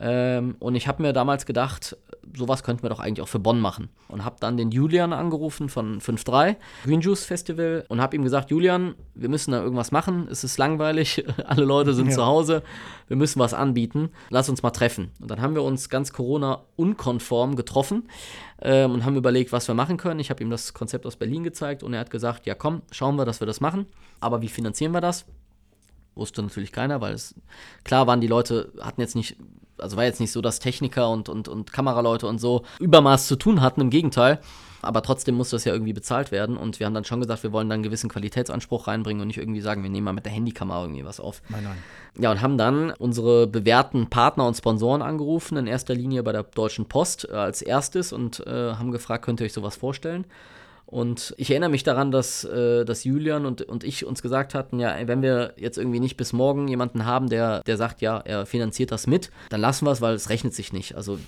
[0.00, 1.96] Ähm, und ich habe mir damals gedacht,
[2.34, 3.90] sowas könnten wir doch eigentlich auch für Bonn machen.
[4.08, 8.50] Und habe dann den Julian angerufen von 5.3, Green Juice Festival, und habe ihm gesagt,
[8.50, 12.14] Julian, wir müssen da irgendwas machen, es ist langweilig, alle Leute sind ja.
[12.14, 12.62] zu Hause,
[13.08, 15.10] wir müssen was anbieten, lass uns mal treffen.
[15.20, 18.08] Und dann haben wir uns ganz Corona-unkonform getroffen
[18.62, 20.20] ähm, und haben überlegt, was wir machen können.
[20.20, 23.16] Ich habe ihm das Konzept aus Berlin gezeigt und er hat gesagt, ja komm, schauen
[23.16, 23.86] wir, dass wir das machen,
[24.20, 25.26] aber wie finanzieren wir das?
[26.14, 27.34] Wusste natürlich keiner, weil es
[27.84, 29.36] klar waren, die Leute hatten jetzt nicht,
[29.78, 33.36] also war jetzt nicht so, dass Techniker und, und, und Kameraleute und so Übermaß zu
[33.36, 34.40] tun hatten, im Gegenteil.
[34.82, 36.56] Aber trotzdem musste das ja irgendwie bezahlt werden.
[36.56, 39.36] Und wir haben dann schon gesagt, wir wollen dann einen gewissen Qualitätsanspruch reinbringen und nicht
[39.36, 41.42] irgendwie sagen, wir nehmen mal mit der Handykamera irgendwie was auf.
[41.48, 41.76] Nein, nein.
[42.18, 46.44] Ja, und haben dann unsere bewährten Partner und Sponsoren angerufen, in erster Linie bei der
[46.44, 50.24] Deutschen Post äh, als erstes und äh, haben gefragt, könnt ihr euch sowas vorstellen?
[50.90, 54.80] Und ich erinnere mich daran, dass, äh, dass Julian und, und ich uns gesagt hatten,
[54.80, 58.44] ja, wenn wir jetzt irgendwie nicht bis morgen jemanden haben, der, der sagt, ja, er
[58.44, 60.96] finanziert das mit, dann lassen wir es, weil es rechnet sich nicht.
[60.96, 61.18] Also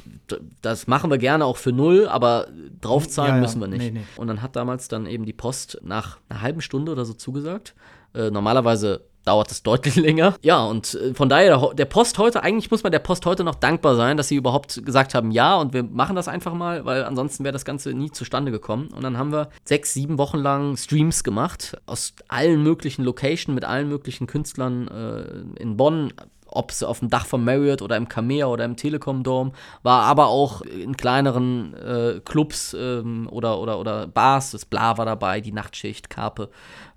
[0.63, 2.49] das machen wir gerne auch für null, aber
[2.81, 3.41] draufzahlen ja, ja.
[3.41, 3.93] müssen wir nicht.
[3.93, 4.05] Nee, nee.
[4.17, 7.75] Und dann hat damals dann eben die Post nach einer halben Stunde oder so zugesagt.
[8.15, 10.37] Äh, normalerweise dauert es deutlich länger.
[10.43, 13.55] Ja, und äh, von daher, der Post heute, eigentlich muss man der Post heute noch
[13.55, 17.05] dankbar sein, dass sie überhaupt gesagt haben, ja, und wir machen das einfach mal, weil
[17.05, 18.89] ansonsten wäre das Ganze nie zustande gekommen.
[18.95, 23.65] Und dann haben wir sechs, sieben Wochen lang Streams gemacht, aus allen möglichen Locations, mit
[23.65, 26.13] allen möglichen Künstlern äh, in Bonn,
[26.53, 30.03] ob es auf dem Dach vom Marriott oder im Camea oder im Telekom Dome war,
[30.03, 35.41] aber auch in kleineren äh, Clubs ähm, oder, oder, oder Bars, das Bla war dabei,
[35.41, 36.51] die Nachtschicht, Karpe,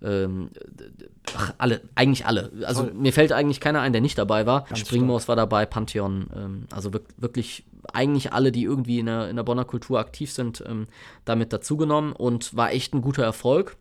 [0.04, 0.52] ähm,
[1.38, 2.52] ach, alle, eigentlich alle.
[2.66, 2.94] Also Voll.
[2.94, 4.66] mir fällt eigentlich keiner ein, der nicht dabei war.
[4.66, 9.36] Ganz Springmaus war dabei, Pantheon, ähm, also wirklich eigentlich alle, die irgendwie in der, in
[9.36, 10.88] der Bonner Kultur aktiv sind, ähm,
[11.24, 13.78] damit dazugenommen und war echt ein guter Erfolg.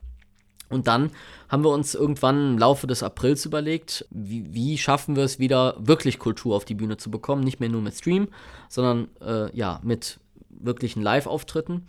[0.68, 1.10] Und dann
[1.48, 5.76] haben wir uns irgendwann im Laufe des Aprils überlegt, wie, wie, schaffen wir es wieder,
[5.78, 7.44] wirklich Kultur auf die Bühne zu bekommen.
[7.44, 8.28] Nicht mehr nur mit Stream,
[8.68, 11.86] sondern äh, ja, mit wirklichen Live-Auftritten.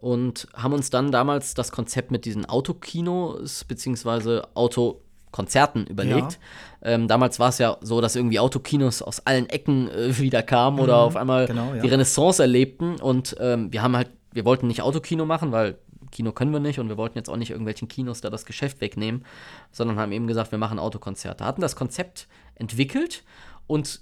[0.00, 4.42] Und haben uns dann damals das Konzept mit diesen Autokinos bzw.
[4.54, 6.38] Autokonzerten überlegt.
[6.82, 6.92] Ja.
[6.92, 10.76] Ähm, damals war es ja so, dass irgendwie Autokinos aus allen Ecken äh, wieder kamen
[10.76, 11.82] mhm, oder auf einmal genau, ja.
[11.82, 12.96] die Renaissance erlebten.
[12.96, 15.76] Und ähm, wir haben halt, wir wollten nicht Autokino machen, weil
[16.10, 18.80] Kino können wir nicht und wir wollten jetzt auch nicht irgendwelchen Kinos da das Geschäft
[18.80, 19.24] wegnehmen,
[19.72, 21.44] sondern haben eben gesagt, wir machen Autokonzerte.
[21.44, 23.24] Hatten das Konzept entwickelt
[23.66, 24.00] und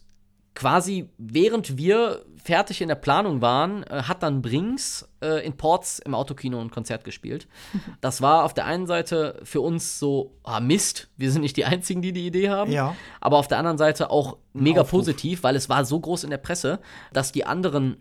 [0.58, 6.00] quasi während wir fertig in der Planung waren, äh, hat dann Brinks äh, in Ports
[6.00, 7.46] im Autokino ein Konzert gespielt.
[8.00, 11.64] Das war auf der einen Seite für uns so, ah Mist, wir sind nicht die
[11.64, 12.72] Einzigen, die die Idee haben.
[12.72, 12.96] Ja.
[13.20, 16.38] Aber auf der anderen Seite auch mega positiv, weil es war so groß in der
[16.38, 16.80] Presse,
[17.12, 17.98] dass die anderen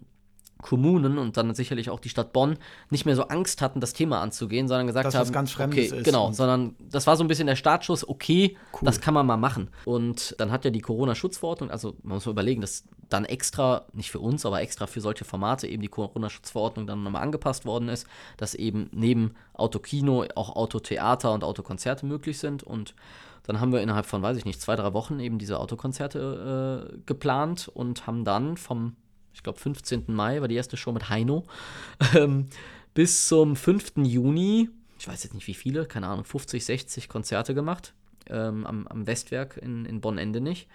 [0.62, 2.58] Kommunen und dann sicherlich auch die Stadt Bonn
[2.90, 5.92] nicht mehr so Angst hatten, das Thema anzugehen, sondern gesagt Dass haben, das ganz Fremdes
[5.92, 8.80] okay, ist genau, sondern das war so ein bisschen der Startschuss, okay, cool.
[8.84, 9.70] das kann man mal machen.
[9.86, 14.12] Und dann hat ja die Corona-Schutzverordnung, also man muss mal überlegen, dass dann extra, nicht
[14.12, 18.08] für uns, aber extra für solche Formate eben die Corona-Schutzverordnung dann nochmal angepasst worden ist,
[18.38, 22.96] dass eben neben Autokino auch Autotheater und Autokonzerte möglich sind und
[23.44, 27.00] dann haben wir innerhalb von, weiß ich nicht, zwei, drei Wochen eben diese Autokonzerte äh,
[27.06, 28.98] geplant und haben dann vom
[29.38, 30.06] ich glaube 15.
[30.08, 31.44] Mai war die erste Show mit Heino,
[32.16, 32.48] ähm,
[32.96, 33.98] bis zum 5.
[33.98, 37.94] Juni, ich weiß jetzt nicht wie viele, keine Ahnung, 50, 60 Konzerte gemacht
[38.30, 40.68] ähm, am, am, Westwerk in, in Bonn-Endenich.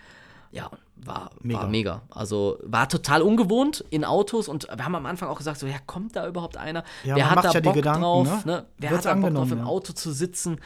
[0.53, 1.61] Ja, war mega.
[1.61, 2.03] war mega.
[2.11, 5.79] Also war total ungewohnt in Autos und wir haben am Anfang auch gesagt, so, ja,
[5.87, 6.85] kommt da überhaupt einer?
[7.03, 8.45] Ja, Wer hat da ja Bock Gedanken, drauf?
[8.45, 8.53] Ne?
[8.53, 8.67] Ne?
[8.79, 10.61] Wer Wird's hat da Bock drauf, im Auto zu sitzen?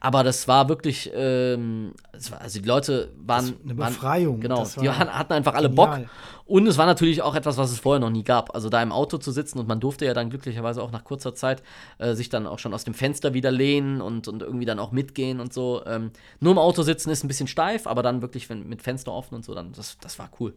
[0.00, 1.92] Aber das war wirklich, ähm,
[2.30, 3.56] war, also die Leute waren.
[3.64, 4.34] eine Befreiung.
[4.34, 6.00] Waren, genau, die waren, hatten einfach alle genial.
[6.00, 6.08] Bock.
[6.46, 8.54] Und es war natürlich auch etwas, was es vorher noch nie gab.
[8.54, 11.34] Also da im Auto zu sitzen und man durfte ja dann glücklicherweise auch nach kurzer
[11.34, 11.62] Zeit
[11.98, 14.92] äh, sich dann auch schon aus dem Fenster wieder lehnen und, und irgendwie dann auch
[14.92, 15.82] mitgehen und so.
[15.84, 19.12] Ähm, nur im Auto sitzen ist ein bisschen steif, aber dann wirklich wenn, mit Fenster
[19.12, 20.54] offen und so, dann das, das war cool.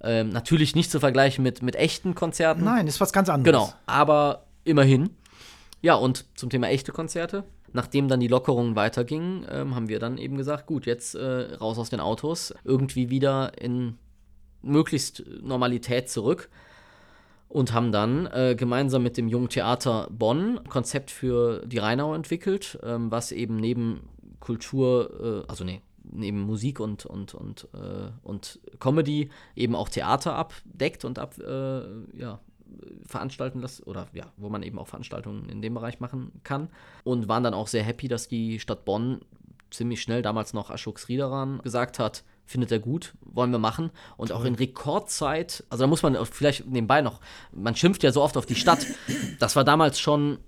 [0.00, 2.64] Ähm, natürlich nicht zu vergleichen mit, mit echten Konzerten.
[2.64, 3.52] Nein, ist was ganz anderes.
[3.52, 5.10] Genau, aber immerhin.
[5.80, 10.18] Ja, und zum Thema echte Konzerte nachdem dann die Lockerungen weitergingen, ähm, haben wir dann
[10.18, 13.98] eben gesagt, gut, jetzt äh, raus aus den Autos, irgendwie wieder in
[14.62, 16.48] möglichst Normalität zurück
[17.48, 22.14] und haben dann äh, gemeinsam mit dem Jungen Theater Bonn ein Konzept für die Rheinau
[22.14, 24.08] entwickelt, ähm, was eben neben
[24.40, 30.34] Kultur, äh, also nee, neben Musik und, und, und, äh, und Comedy eben auch Theater
[30.34, 31.82] abdeckt und ab, äh,
[32.18, 32.40] ja,
[33.06, 36.68] veranstalten lässt oder ja, wo man eben auch Veranstaltungen in dem Bereich machen kann
[37.04, 39.20] und waren dann auch sehr happy, dass die Stadt Bonn
[39.70, 43.90] ziemlich schnell damals noch Ashok Sridaran gesagt hat, findet er gut, wollen wir machen.
[44.16, 47.20] Und auch in Rekordzeit, also da muss man vielleicht nebenbei noch,
[47.52, 48.86] man schimpft ja so oft auf die Stadt.
[49.38, 50.38] Das war damals schon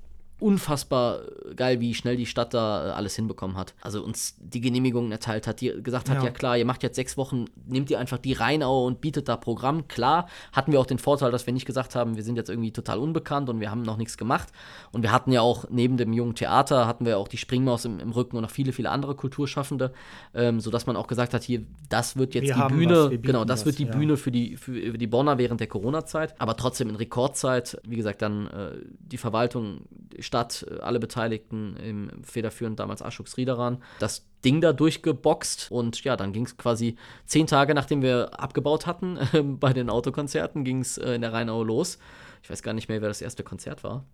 [0.41, 1.21] unfassbar
[1.55, 3.75] geil, wie schnell die Stadt da äh, alles hinbekommen hat.
[3.81, 6.25] Also uns die Genehmigungen erteilt hat, die gesagt hat, ja.
[6.25, 6.31] ja.
[6.31, 9.87] klar, ihr macht jetzt sechs Wochen, nehmt ihr einfach die Rheinau und bietet da Programm.
[9.87, 12.73] Klar, hatten wir auch den Vorteil, dass wir nicht gesagt haben, wir sind jetzt irgendwie
[12.73, 14.49] total unbekannt und wir haben noch nichts gemacht.
[14.91, 18.01] Und wir hatten ja auch neben dem jungen Theater, hatten wir auch die Springmaus im,
[18.01, 19.93] im Rücken und noch viele, viele andere Kulturschaffende,
[20.35, 23.65] ähm, sodass man auch gesagt hat, hier, das wird jetzt wir die Bühne, genau, das
[23.67, 23.93] wird die ja.
[23.93, 26.35] Bühne für die, für die Bonner während der Corona-Zeit.
[26.41, 29.83] Aber trotzdem in Rekordzeit, wie gesagt, dann äh, die Verwaltung,
[30.21, 36.17] Stadt, äh, alle Beteiligten, im federführend damals Aschux Riederan, das Ding da durchgeboxt und ja,
[36.17, 36.97] dann ging es quasi
[37.27, 39.19] zehn Tage, nachdem wir abgebaut hatten
[39.61, 41.99] bei den Autokonzerten, ging es äh, in der Rheinau los.
[42.43, 44.05] Ich weiß gar nicht mehr, wer das erste Konzert war.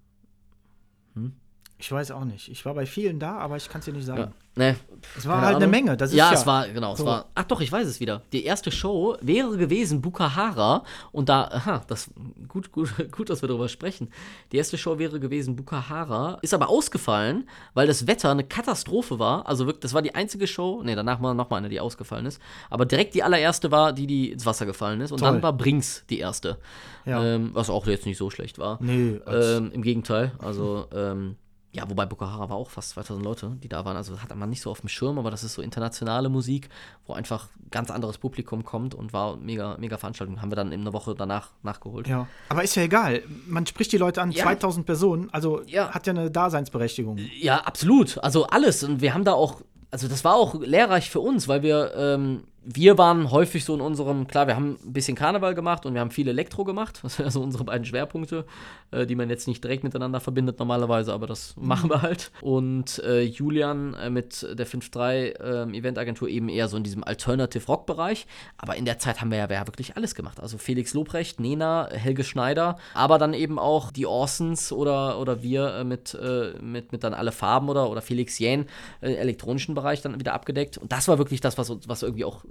[1.15, 1.33] Hm?
[1.81, 2.51] Ich weiß auch nicht.
[2.51, 4.21] Ich war bei vielen da, aber ich kann es dir nicht sagen.
[4.21, 4.33] Ja.
[4.55, 4.75] Nee,
[5.17, 5.63] es war halt Ahnung.
[5.63, 5.97] eine Menge.
[5.99, 7.05] ja, ja, es war, genau, so.
[7.05, 7.27] es war.
[7.35, 8.21] Ach doch, ich weiß es wieder.
[8.33, 12.11] Die erste Show wäre gewesen Bukahara und da, aha, das
[12.49, 14.11] gut, gut, gut, dass wir darüber sprechen.
[14.53, 19.49] Die erste Show wäre gewesen Bukahara, ist aber ausgefallen, weil das Wetter eine Katastrophe war.
[19.49, 20.83] Also wirklich, das war die einzige Show.
[20.85, 22.43] Nee, danach war noch mal eine, die ausgefallen ist.
[22.69, 25.13] Aber direkt die allererste war, die, die ins Wasser gefallen ist.
[25.13, 25.33] Und Toll.
[25.33, 26.59] dann war Brings die erste.
[27.07, 27.25] Ja.
[27.25, 28.79] Ähm, was auch jetzt nicht so schlecht war.
[28.83, 29.19] Nee.
[29.27, 30.33] Ähm, Im Gegenteil.
[30.41, 31.37] Also, ähm,
[31.73, 33.97] ja, wobei Boko war auch fast 2000 Leute, die da waren.
[33.97, 36.69] Also hat man nicht so auf dem Schirm, aber das ist so internationale Musik,
[37.07, 40.43] wo einfach ganz anderes Publikum kommt und war mega, mega Veranstaltung.
[40.43, 42.09] Haben wir dann in einer Woche danach nachgeholt.
[42.09, 43.23] Ja, aber ist ja egal.
[43.47, 44.43] Man spricht die Leute an, ja.
[44.43, 45.91] 2000 Personen, also ja.
[45.91, 47.19] hat ja eine Daseinsberechtigung.
[47.39, 48.19] Ja, absolut.
[48.19, 48.83] Also alles.
[48.83, 49.61] Und wir haben da auch,
[49.93, 53.81] also das war auch lehrreich für uns, weil wir ähm, wir waren häufig so in
[53.81, 57.01] unserem, klar, wir haben ein bisschen Karneval gemacht und wir haben viel Elektro gemacht.
[57.03, 58.45] Das sind also unsere beiden Schwerpunkte,
[58.91, 61.69] äh, die man jetzt nicht direkt miteinander verbindet normalerweise, aber das mhm.
[61.69, 62.31] machen wir halt.
[62.43, 67.67] Und äh, Julian äh, mit der 5.3 ähm, Eventagentur eben eher so in diesem Alternative
[67.67, 68.27] Rock Bereich.
[68.59, 70.39] Aber in der Zeit haben wir ja, wir ja wirklich alles gemacht.
[70.39, 75.75] Also Felix Lobrecht, Nena, Helge Schneider, aber dann eben auch die Orsons oder, oder wir
[75.75, 78.67] äh, mit, äh, mit, mit dann alle Farben oder, oder Felix Jähn,
[79.01, 80.79] äh, elektronischen Bereich dann wieder abgedeckt.
[80.79, 82.45] Und das war wirklich das, was, was irgendwie auch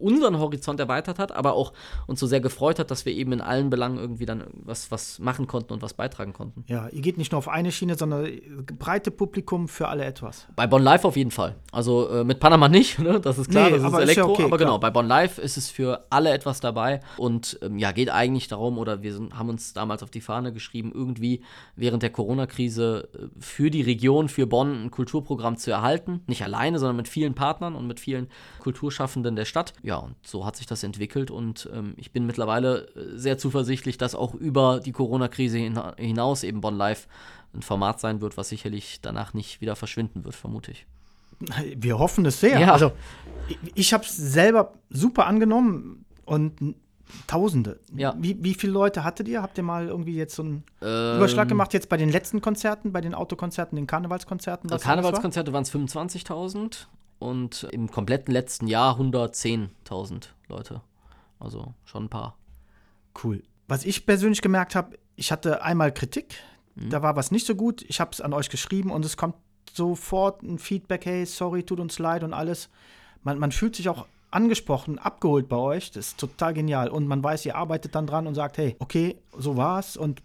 [0.00, 1.72] unseren Horizont erweitert hat, aber auch
[2.06, 5.18] uns so sehr gefreut hat, dass wir eben in allen Belangen irgendwie dann was, was
[5.18, 6.64] machen konnten und was beitragen konnten.
[6.66, 8.28] Ja, ihr geht nicht nur auf eine Schiene, sondern
[8.78, 10.46] breite Publikum für alle etwas.
[10.56, 11.56] Bei Bon Live auf jeden Fall.
[11.72, 13.20] Also äh, mit Panama nicht, ne?
[13.20, 15.38] das ist klar, nee, das ist Elektro, ist ja okay, aber genau, bei Bon Live
[15.38, 19.38] ist es für alle etwas dabei und ähm, ja, geht eigentlich darum, oder wir sind,
[19.38, 21.42] haben uns damals auf die Fahne geschrieben, irgendwie
[21.76, 26.22] während der Corona-Krise äh, für die Region, für Bonn ein Kulturprogramm zu erhalten.
[26.26, 28.28] Nicht alleine, sondern mit vielen Partnern und mit vielen
[28.60, 29.72] Kulturschaffenden der Stadt.
[29.82, 33.38] Ja, ja, und so hat sich das entwickelt und ähm, ich bin mittlerweile äh, sehr
[33.38, 35.58] zuversichtlich, dass auch über die Corona-Krise
[35.98, 37.08] hinaus eben Bonn Live
[37.52, 40.86] ein Format sein wird, was sicherlich danach nicht wieder verschwinden wird, vermute ich.
[41.76, 42.60] Wir hoffen es sehr.
[42.60, 42.72] Ja.
[42.72, 42.92] Also
[43.48, 46.76] ich, ich habe es selber super angenommen und
[47.26, 47.80] Tausende.
[47.96, 48.14] Ja.
[48.16, 49.42] Wie, wie viele Leute hattet ihr?
[49.42, 51.74] Habt ihr mal irgendwie jetzt so einen ähm, Überschlag gemacht?
[51.74, 54.70] Jetzt bei den letzten Konzerten, bei den Autokonzerten, den Karnevalskonzerten?
[54.70, 56.86] Karnevalskonzerte waren es 25.000
[57.20, 60.80] und im kompletten letzten Jahr 110.000 Leute.
[61.38, 62.36] Also schon ein paar.
[63.22, 63.42] Cool.
[63.68, 66.34] Was ich persönlich gemerkt habe, ich hatte einmal Kritik,
[66.74, 66.90] mhm.
[66.90, 67.82] da war was nicht so gut.
[67.88, 69.36] Ich habe es an euch geschrieben und es kommt
[69.72, 72.68] sofort ein Feedback, hey, sorry, tut uns leid und alles.
[73.22, 75.90] Man, man fühlt sich auch angesprochen, abgeholt bei euch.
[75.90, 76.88] Das ist total genial.
[76.88, 80.22] Und man weiß, ihr arbeitet dann dran und sagt, hey, okay, so war's und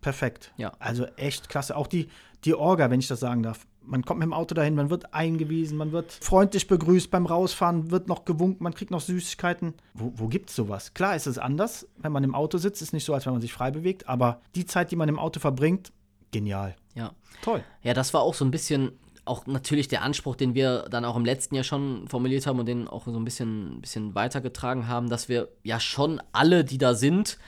[0.00, 0.52] perfekt.
[0.56, 0.72] Ja.
[0.80, 1.76] Also echt klasse.
[1.76, 2.08] Auch die,
[2.44, 5.14] die Orga, wenn ich das sagen darf man kommt mit dem Auto dahin, man wird
[5.14, 9.74] eingewiesen, man wird freundlich begrüßt beim Rausfahren, wird noch gewunken, man kriegt noch Süßigkeiten.
[9.94, 10.94] Wo, wo gibt es sowas?
[10.94, 13.42] Klar ist es anders, wenn man im Auto sitzt, ist nicht so, als wenn man
[13.42, 15.92] sich frei bewegt, aber die Zeit, die man im Auto verbringt,
[16.30, 16.76] genial.
[16.94, 17.12] Ja.
[17.42, 17.62] Toll.
[17.82, 18.92] Ja, das war auch so ein bisschen
[19.24, 22.66] auch natürlich der Anspruch, den wir dann auch im letzten Jahr schon formuliert haben und
[22.66, 26.94] den auch so ein bisschen, bisschen weitergetragen haben, dass wir ja schon alle, die da
[26.94, 27.38] sind,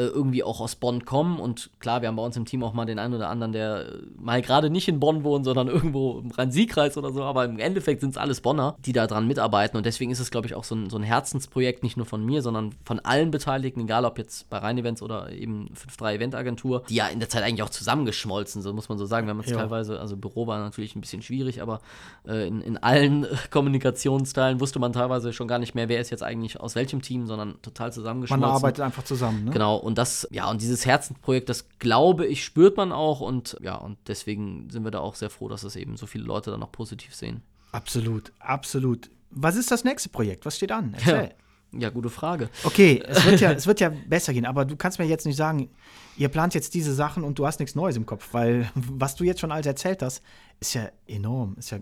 [0.00, 1.38] irgendwie auch aus Bonn kommen.
[1.38, 3.86] Und klar, wir haben bei uns im Team auch mal den einen oder anderen, der
[3.86, 7.22] äh, mal gerade nicht in Bonn wohnt, sondern irgendwo im Rhein-Sieg-Kreis oder so.
[7.22, 9.76] Aber im Endeffekt sind es alles Bonner, die da dran mitarbeiten.
[9.76, 12.24] Und deswegen ist es, glaube ich, auch so ein, so ein Herzensprojekt, nicht nur von
[12.24, 16.96] mir, sondern von allen Beteiligten, egal ob jetzt bei Rhein-Events oder eben 5-3 Event-Agentur, die
[16.96, 19.26] ja in der Zeit eigentlich auch zusammengeschmolzen, so muss man so sagen.
[19.26, 19.56] Wir haben uns ja.
[19.56, 21.80] teilweise, also Büro war natürlich ein bisschen schwierig, aber
[22.26, 26.22] äh, in, in allen Kommunikationsteilen wusste man teilweise schon gar nicht mehr, wer ist jetzt
[26.22, 28.40] eigentlich aus welchem Team, sondern total zusammengeschmolzen.
[28.40, 29.50] Man arbeitet einfach zusammen, ne?
[29.50, 33.76] Genau, und das, ja, und dieses Herzensprojekt, das glaube ich, spürt man auch und ja,
[33.76, 36.62] und deswegen sind wir da auch sehr froh, dass es eben so viele Leute dann
[36.62, 37.42] auch positiv sehen.
[37.70, 39.10] Absolut, absolut.
[39.30, 40.46] Was ist das nächste Projekt?
[40.46, 40.94] Was steht an?
[40.94, 41.34] Erzähl.
[41.72, 41.80] Ja.
[41.80, 42.48] ja gute Frage.
[42.62, 45.36] Okay, es wird, ja, es wird ja besser gehen, aber du kannst mir jetzt nicht
[45.36, 45.68] sagen,
[46.16, 49.24] ihr plant jetzt diese Sachen und du hast nichts Neues im Kopf, weil was du
[49.24, 50.22] jetzt schon alles erzählt hast,
[50.60, 51.56] Ist ja enorm.
[51.58, 51.78] Ist ja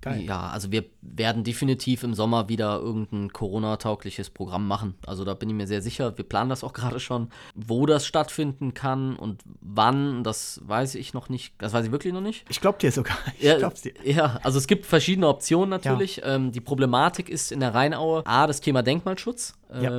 [0.00, 0.22] geil.
[0.22, 4.94] Ja, also wir werden definitiv im Sommer wieder irgendein Corona-taugliches Programm machen.
[5.06, 6.16] Also da bin ich mir sehr sicher.
[6.16, 7.28] Wir planen das auch gerade schon.
[7.54, 11.54] Wo das stattfinden kann und wann, das weiß ich noch nicht.
[11.58, 12.44] Das weiß ich wirklich noch nicht.
[12.48, 13.16] Ich glaube dir sogar.
[13.38, 13.94] Ich Ja, glaub's dir.
[14.04, 16.20] ja, also es gibt verschiedene Optionen natürlich.
[16.24, 19.54] Ähm, die Problematik ist in der Rheinaue A, das Thema Denkmalschutz.
[19.72, 19.98] Ja.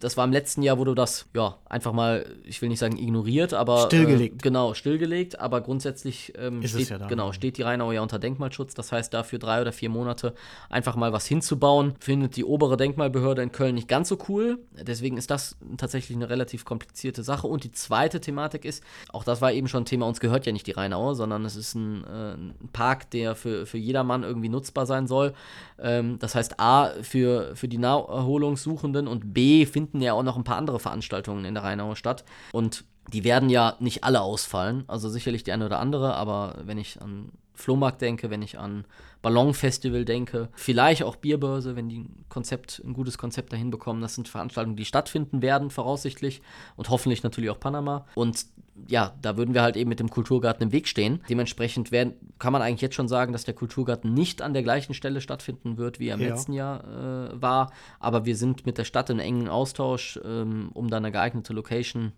[0.00, 3.54] Das war im letzten Jahr, wurde das ja einfach mal, ich will nicht sagen ignoriert,
[3.54, 4.36] aber Stillgelegt.
[4.36, 7.06] Äh, genau, stillgelegt, aber grundsätzlich ähm, Ist es steht, ja da.
[7.06, 8.74] genau, steht die Rheinaue ja unter Denkmalschutz.
[8.74, 10.34] Das heißt, dafür drei oder vier Monate
[10.68, 14.58] einfach mal was hinzubauen, findet die obere Denkmalbehörde in Köln nicht ganz so cool.
[14.72, 17.46] Deswegen ist das tatsächlich eine relativ komplizierte Sache.
[17.46, 18.82] Und die zweite Thematik ist,
[19.12, 21.56] auch das war eben schon ein Thema, uns gehört ja nicht die Rheinaue, sondern es
[21.56, 25.34] ist ein, äh, ein Park, der für, für jedermann irgendwie nutzbar sein soll.
[25.78, 30.44] Ähm, das heißt, A, für, für die Naherholungssuchenden und B, finden ja auch noch ein
[30.44, 32.24] paar andere Veranstaltungen in der Rheinaue statt.
[32.52, 36.78] Und die werden ja nicht alle ausfallen, also sicherlich die eine oder andere, aber wenn
[36.78, 38.84] ich an Flohmarkt denke, wenn ich an
[39.22, 44.00] Ballonfestival denke, vielleicht auch Bierbörse, wenn die ein Konzept, ein gutes Konzept dahin bekommen.
[44.00, 46.40] Das sind Veranstaltungen, die stattfinden werden, voraussichtlich.
[46.76, 48.06] Und hoffentlich natürlich auch Panama.
[48.14, 48.46] Und
[48.88, 51.20] ja, da würden wir halt eben mit dem Kulturgarten im Weg stehen.
[51.28, 54.94] Dementsprechend werden, kann man eigentlich jetzt schon sagen, dass der Kulturgarten nicht an der gleichen
[54.94, 56.28] Stelle stattfinden wird, wie er im Ja.
[56.28, 57.72] letzten Jahr äh, war.
[57.98, 62.12] Aber wir sind mit der Stadt in engen Austausch, ähm, um da eine geeignete Location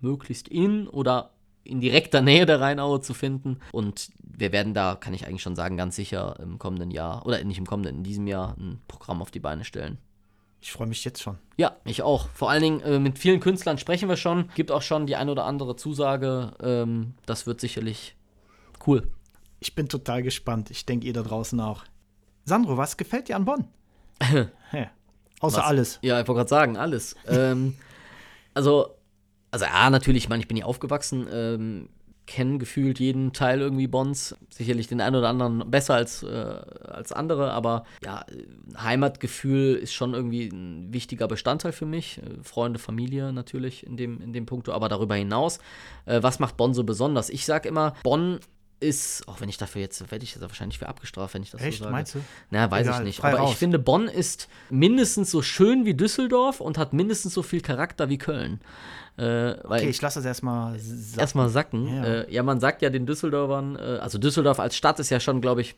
[0.00, 1.30] möglichst in oder
[1.68, 3.58] in direkter Nähe der Rheinaue zu finden.
[3.72, 7.42] Und wir werden da, kann ich eigentlich schon sagen, ganz sicher im kommenden Jahr, oder
[7.44, 9.98] nicht im kommenden, in diesem Jahr ein Programm auf die Beine stellen.
[10.60, 11.38] Ich freue mich jetzt schon.
[11.56, 12.28] Ja, ich auch.
[12.30, 14.48] Vor allen Dingen äh, mit vielen Künstlern sprechen wir schon.
[14.54, 16.54] Gibt auch schon die ein oder andere Zusage.
[16.60, 18.16] Ähm, das wird sicherlich
[18.86, 19.06] cool.
[19.60, 20.70] Ich bin total gespannt.
[20.70, 21.84] Ich denke, ihr da draußen auch.
[22.44, 23.68] Sandro, was gefällt dir an Bonn?
[24.70, 24.88] Hä?
[25.40, 25.64] Außer Was?
[25.64, 25.98] alles.
[26.02, 27.14] Ja, ich wollte gerade sagen, alles.
[27.28, 27.76] ähm,
[28.54, 28.95] also,
[29.56, 31.88] also ja, natürlich, ich meine, ich bin hier aufgewachsen, ähm,
[32.26, 34.36] kenne gefühlt jeden Teil irgendwie Bonds.
[34.50, 38.26] Sicherlich den einen oder anderen besser als, äh, als andere, aber ja,
[38.76, 42.18] Heimatgefühl ist schon irgendwie ein wichtiger Bestandteil für mich.
[42.18, 45.58] Äh, Freunde, Familie natürlich in dem, in dem Punkt, aber darüber hinaus,
[46.04, 47.30] äh, was macht Bonn so besonders?
[47.30, 48.40] Ich sag immer, Bonn
[48.80, 51.60] ist, auch wenn ich dafür jetzt, werde ich jetzt wahrscheinlich für abgestraft, wenn ich das
[51.62, 51.92] Echt, so sage.
[51.92, 52.20] meinst du?
[52.50, 53.24] Na, weiß Egal, ich nicht.
[53.24, 53.52] Aber raus.
[53.52, 58.08] ich finde, Bonn ist mindestens so schön wie Düsseldorf und hat mindestens so viel Charakter
[58.08, 58.60] wie Köln.
[59.18, 61.86] Äh, Okay, ich lasse das erstmal sa- erstmal sacken.
[61.88, 61.94] Ja.
[61.94, 62.04] Ja.
[62.22, 65.40] Äh, ja, man sagt ja den Düsseldorfern, äh, also Düsseldorf als Stadt ist ja schon,
[65.40, 65.74] glaube ich,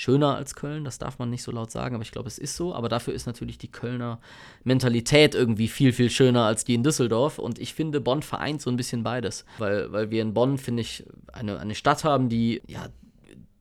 [0.00, 0.84] schöner als Köln.
[0.84, 2.74] Das darf man nicht so laut sagen, aber ich glaube, es ist so.
[2.74, 4.18] Aber dafür ist natürlich die Kölner
[4.64, 7.38] Mentalität irgendwie viel, viel schöner als die in Düsseldorf.
[7.38, 9.44] Und ich finde, Bonn vereint so ein bisschen beides.
[9.58, 12.86] Weil, weil wir in Bonn, finde ich, eine, eine Stadt haben, die, ja,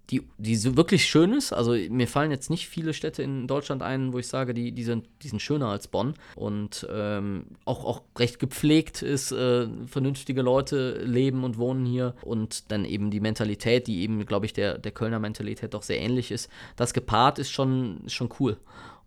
[0.09, 1.53] die, die so wirklich schön ist.
[1.53, 4.83] Also mir fallen jetzt nicht viele Städte in Deutschland ein, wo ich sage, die, die,
[4.83, 6.15] sind, die sind schöner als Bonn.
[6.35, 12.15] Und ähm, auch, auch recht gepflegt ist, äh, vernünftige Leute leben und wohnen hier.
[12.23, 15.99] Und dann eben die Mentalität, die eben, glaube ich, der, der Kölner Mentalität doch sehr
[15.99, 16.49] ähnlich ist.
[16.75, 18.57] Das gepaart ist schon, schon cool.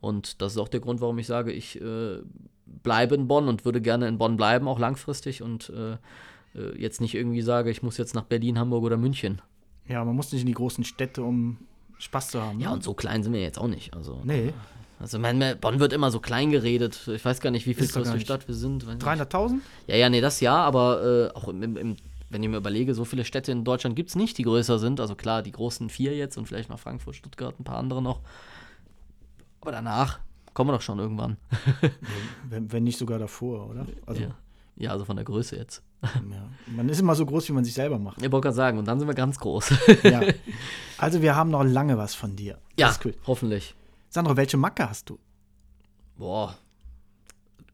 [0.01, 2.19] Und das ist auch der Grund, warum ich sage, ich äh,
[2.67, 5.43] bleibe in Bonn und würde gerne in Bonn bleiben, auch langfristig.
[5.43, 5.97] Und äh,
[6.55, 9.43] äh, jetzt nicht irgendwie sage, ich muss jetzt nach Berlin, Hamburg oder München.
[9.88, 11.59] Ja, man muss nicht in die großen Städte, um
[11.99, 12.61] Spaß zu haben.
[12.61, 12.75] Ja, ne?
[12.75, 13.95] und so klein sind wir jetzt auch nicht.
[13.95, 14.53] Also, Nee,
[15.01, 17.09] also man, man- Bonn wird immer so klein geredet.
[17.09, 18.23] Ich weiß gar nicht, wie viel nicht.
[18.23, 18.87] Stadt wir sind.
[18.87, 19.07] Weiß nicht.
[19.07, 19.59] 300.000?
[19.88, 21.97] Ja, ja, nee, das ja, aber äh, auch im, im,
[22.31, 25.01] wenn ich mir überlege, so viele Städte in Deutschland gibt es nicht, die größer sind.
[25.01, 28.21] Also klar, die großen vier jetzt und vielleicht noch Frankfurt, Stuttgart, ein paar andere noch.
[29.61, 30.21] Aber danach
[30.55, 31.37] kommen wir doch schon irgendwann.
[32.49, 33.87] Wenn, wenn nicht sogar davor, oder?
[34.07, 34.35] Also, ja.
[34.83, 35.83] Ja, also von der Größe jetzt.
[36.03, 36.49] ja.
[36.66, 38.18] Man ist immer so groß, wie man sich selber macht.
[38.21, 39.73] Ich wollte gerade sagen, und dann sind wir ganz groß.
[40.03, 40.21] Ja.
[40.99, 42.59] Also, wir haben noch lange was von dir.
[42.77, 43.14] ja, Das ist cool.
[43.27, 43.75] hoffentlich.
[44.11, 45.18] Sandro, welche Macke hast du?
[46.16, 46.57] Boah,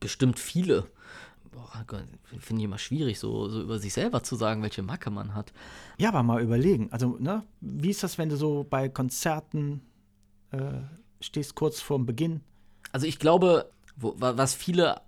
[0.01, 0.85] bestimmt viele.
[2.39, 5.53] Finde ich immer schwierig, so, so über sich selber zu sagen, welche Macke man hat.
[5.99, 6.89] Ja, aber mal überlegen.
[6.93, 9.83] Also, ne, wie ist das, wenn du so bei Konzerten
[10.53, 10.59] äh,
[11.21, 12.41] stehst, kurz vorm Beginn?
[12.93, 15.01] Also ich glaube, wo, wa- was viele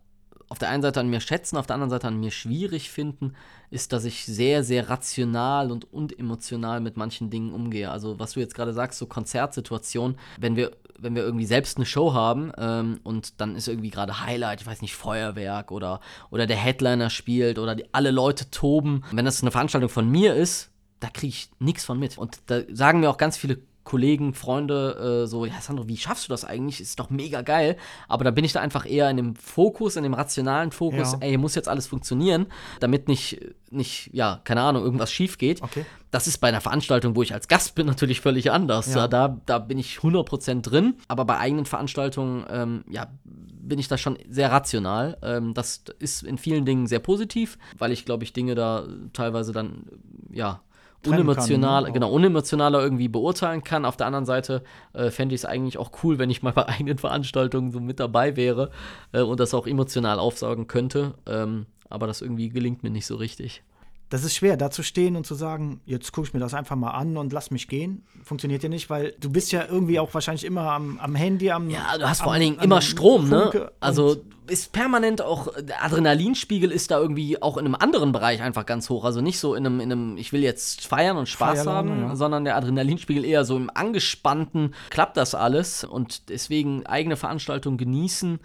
[0.51, 3.35] auf der einen Seite an mir schätzen, auf der anderen Seite an mir schwierig finden,
[3.71, 7.89] ist, dass ich sehr, sehr rational und, und emotional mit manchen Dingen umgehe.
[7.89, 11.87] Also was du jetzt gerade sagst, so Konzertsituationen, wenn wir, wenn wir irgendwie selbst eine
[11.87, 16.49] Show haben ähm, und dann ist irgendwie gerade Highlight, ich weiß nicht, Feuerwerk oder, oder
[16.49, 19.05] der Headliner spielt oder die, alle Leute toben.
[19.13, 22.19] Wenn das eine Veranstaltung von mir ist, da kriege ich nichts von mit.
[22.19, 23.59] Und da sagen mir auch ganz viele
[23.91, 26.81] Kollegen, Freunde äh, so, ja Sandro, wie schaffst du das eigentlich?
[26.81, 27.77] Ist doch mega geil.
[28.07, 31.19] Aber da bin ich da einfach eher in dem Fokus, in dem rationalen Fokus, Ja.
[31.23, 32.47] ey, hier muss jetzt alles funktionieren,
[32.79, 35.61] damit nicht, nicht, ja, keine Ahnung, irgendwas schief geht.
[35.61, 35.85] Okay.
[36.13, 38.95] Das ist bei einer Veranstaltung, wo ich als Gast bin, natürlich völlig anders.
[38.95, 39.09] Ja.
[39.09, 40.95] Da, da bin ich 100% drin.
[41.09, 45.19] Aber bei eigenen Veranstaltungen, ähm, ja, bin ich da schon sehr rational.
[45.23, 49.53] Ähm, das ist in vielen Dingen sehr positiv, weil ich, glaube ich, Dinge da teilweise
[49.53, 49.87] dann,
[50.31, 50.61] ja,
[51.07, 51.93] unemotional, kann, ne?
[51.95, 53.85] genau, unemotionaler irgendwie beurteilen kann.
[53.85, 56.67] Auf der anderen Seite äh, fände ich es eigentlich auch cool, wenn ich mal bei
[56.69, 58.71] eigenen Veranstaltungen so mit dabei wäre
[59.13, 61.15] äh, und das auch emotional aufsaugen könnte.
[61.27, 63.63] Ähm, aber das irgendwie gelingt mir nicht so richtig.
[64.11, 66.77] Das ist schwer, da zu stehen und zu sagen, jetzt gucke ich mir das einfach
[66.77, 68.03] mal an und lass mich gehen.
[68.25, 71.71] Funktioniert ja nicht, weil du bist ja irgendwie auch wahrscheinlich immer am, am Handy, am.
[71.71, 73.43] Ja, du hast am, vor allen Dingen immer Strom, ne?
[73.43, 78.11] Funke Also und- ist permanent auch, der Adrenalinspiegel ist da irgendwie auch in einem anderen
[78.11, 79.05] Bereich einfach ganz hoch.
[79.05, 82.09] Also nicht so in einem, in einem ich will jetzt feiern und Spaß Feierlaune, haben,
[82.09, 82.17] ja.
[82.17, 88.41] sondern der Adrenalinspiegel eher so im angespannten, klappt das alles und deswegen eigene Veranstaltungen genießen.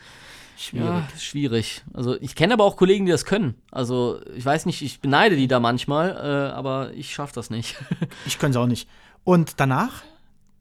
[0.57, 0.87] Schwierig.
[0.87, 1.83] Ja, schwierig.
[1.93, 3.55] Also ich kenne aber auch Kollegen, die das können.
[3.71, 7.75] Also ich weiß nicht, ich beneide die da manchmal, äh, aber ich schaffe das nicht.
[8.25, 8.87] Ich könnte es auch nicht.
[9.23, 10.03] Und danach?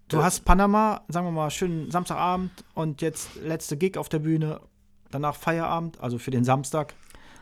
[0.09, 0.23] Du Äh.
[0.23, 4.61] hast Panama, sagen wir mal, schönen Samstagabend und jetzt letzte Gig auf der Bühne.
[5.11, 6.95] Danach Feierabend, also für den Samstag.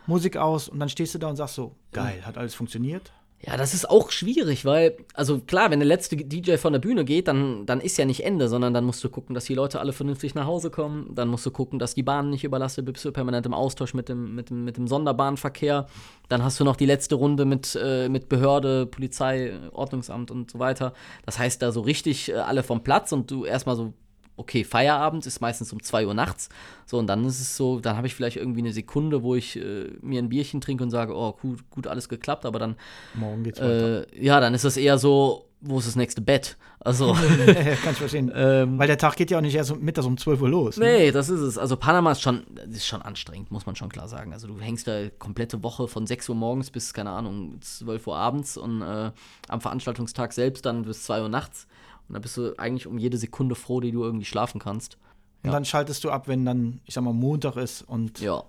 [0.06, 3.12] Musik aus und dann stehst du da und sagst so, geil, hat alles funktioniert.
[3.44, 7.04] Ja, das ist auch schwierig, weil, also klar, wenn der letzte DJ von der Bühne
[7.04, 9.80] geht, dann, dann ist ja nicht Ende, sondern dann musst du gucken, dass die Leute
[9.80, 11.12] alle vernünftig nach Hause kommen.
[11.12, 14.08] Dann musst du gucken, dass die Bahn nicht überlastet bist du permanent im Austausch mit
[14.08, 15.88] dem, mit dem, mit dem Sonderbahnverkehr.
[16.28, 20.60] Dann hast du noch die letzte Runde mit, äh, mit Behörde, Polizei, Ordnungsamt und so
[20.60, 20.92] weiter.
[21.26, 23.92] Das heißt, da so richtig äh, alle vom Platz und du erstmal so
[24.36, 26.48] okay, Feierabend ist meistens um 2 Uhr nachts.
[26.86, 29.56] So, und dann ist es so, dann habe ich vielleicht irgendwie eine Sekunde, wo ich
[29.56, 32.76] äh, mir ein Bierchen trinke und sage, oh, gut, gut, alles geklappt, aber dann,
[33.14, 34.12] Morgen geht's weiter.
[34.12, 36.56] äh, ja, dann ist das eher so, wo ist das nächste Bett?
[36.80, 37.12] Also,
[37.46, 38.32] Kann ich verstehen.
[38.34, 40.76] ähm, Weil der Tag geht ja auch nicht erst mittags um 12 Uhr los.
[40.76, 40.86] Ne?
[40.86, 41.56] nee, das ist es.
[41.56, 44.32] Also, Panama ist schon, ist schon anstrengend, muss man schon klar sagen.
[44.32, 48.16] Also, du hängst da komplette Woche von 6 Uhr morgens bis, keine Ahnung, 12 Uhr
[48.16, 49.12] abends und äh,
[49.48, 51.68] am Veranstaltungstag selbst dann bis 2 Uhr nachts.
[52.08, 54.98] Und da bist du eigentlich um jede Sekunde froh, die du irgendwie schlafen kannst.
[55.44, 58.44] Und dann schaltest du ab, wenn dann, ich sag mal, Montag ist und Ja.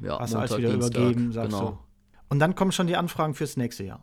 [0.00, 1.70] Ja, hast du alles wieder übergeben, sagst genau.
[1.70, 1.78] du.
[2.28, 4.02] Und dann kommen schon die Anfragen fürs nächste Jahr.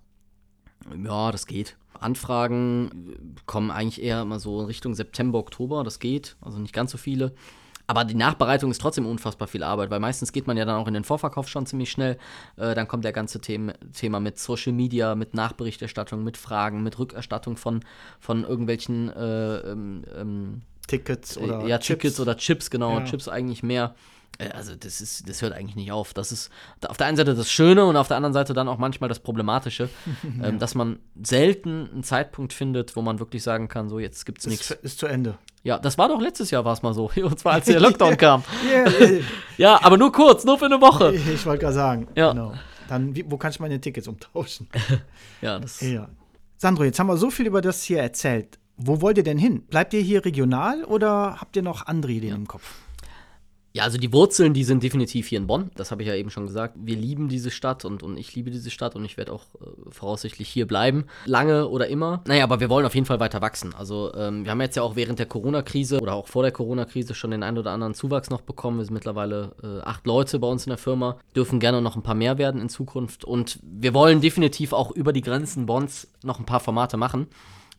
[1.04, 1.76] Ja, das geht.
[2.00, 6.38] Anfragen kommen eigentlich eher immer so in Richtung September, Oktober, das geht.
[6.40, 7.34] Also nicht ganz so viele.
[7.90, 10.88] Aber die Nachbereitung ist trotzdem unfassbar viel Arbeit, weil meistens geht man ja dann auch
[10.88, 12.20] in den Vorverkauf schon ziemlich schnell.
[12.56, 17.00] Äh, dann kommt der ganze Thema, Thema mit Social Media, mit Nachberichterstattung, mit Fragen, mit
[17.00, 17.84] Rückerstattung von,
[18.20, 21.88] von irgendwelchen äh, ähm, ähm, Tickets oder ja, Chips.
[21.88, 23.06] Tickets oder Chips, genau, Ja.
[23.06, 23.96] Chips eigentlich mehr.
[24.38, 26.14] Äh, Also das ist, das hört eigentlich nicht auf.
[26.14, 26.50] Das ist
[26.88, 29.20] auf der einen Seite das Schöne und auf der anderen Seite dann auch manchmal das
[29.20, 29.90] Problematische,
[30.44, 34.46] ähm, dass man selten einen Zeitpunkt findet, wo man wirklich sagen kann, so jetzt gibt's
[34.46, 34.72] ist, nichts.
[34.72, 35.38] ist zu Ende.
[35.64, 38.16] Ja, das war doch letztes Jahr war es mal so, und zwar als der Lockdown
[38.18, 38.44] kam.
[38.70, 39.22] Yeah.
[39.58, 41.14] Ja, aber nur kurz, nur für eine Woche.
[41.16, 42.08] ich wollte gerade sagen.
[42.16, 42.32] Ja.
[42.32, 42.54] Genau.
[42.88, 44.68] Dann, wo kann ich meine Tickets umtauschen?
[45.42, 45.80] Ja, das.
[45.82, 46.08] ja.
[46.58, 48.58] Sandro, jetzt haben wir so viel über das hier erzählt.
[48.78, 49.62] Wo wollt ihr denn hin?
[49.64, 52.64] Bleibt ihr hier regional oder habt ihr noch andere Ideen im Kopf?
[53.72, 55.70] Ja, also die Wurzeln, die sind definitiv hier in Bonn.
[55.76, 56.76] Das habe ich ja eben schon gesagt.
[56.82, 59.92] Wir lieben diese Stadt und, und ich liebe diese Stadt und ich werde auch äh,
[59.92, 61.06] voraussichtlich hier bleiben.
[61.26, 62.24] Lange oder immer.
[62.26, 63.76] Naja, aber wir wollen auf jeden Fall weiter wachsen.
[63.76, 67.14] Also ähm, wir haben jetzt ja auch während der Corona-Krise oder auch vor der Corona-Krise
[67.14, 68.80] schon den einen oder anderen Zuwachs noch bekommen.
[68.80, 71.20] Wir sind mittlerweile äh, acht Leute bei uns in der Firma.
[71.36, 73.24] Dürfen gerne noch ein paar mehr werden in Zukunft.
[73.24, 77.28] Und wir wollen definitiv auch über die Grenzen Bonns noch ein paar Formate machen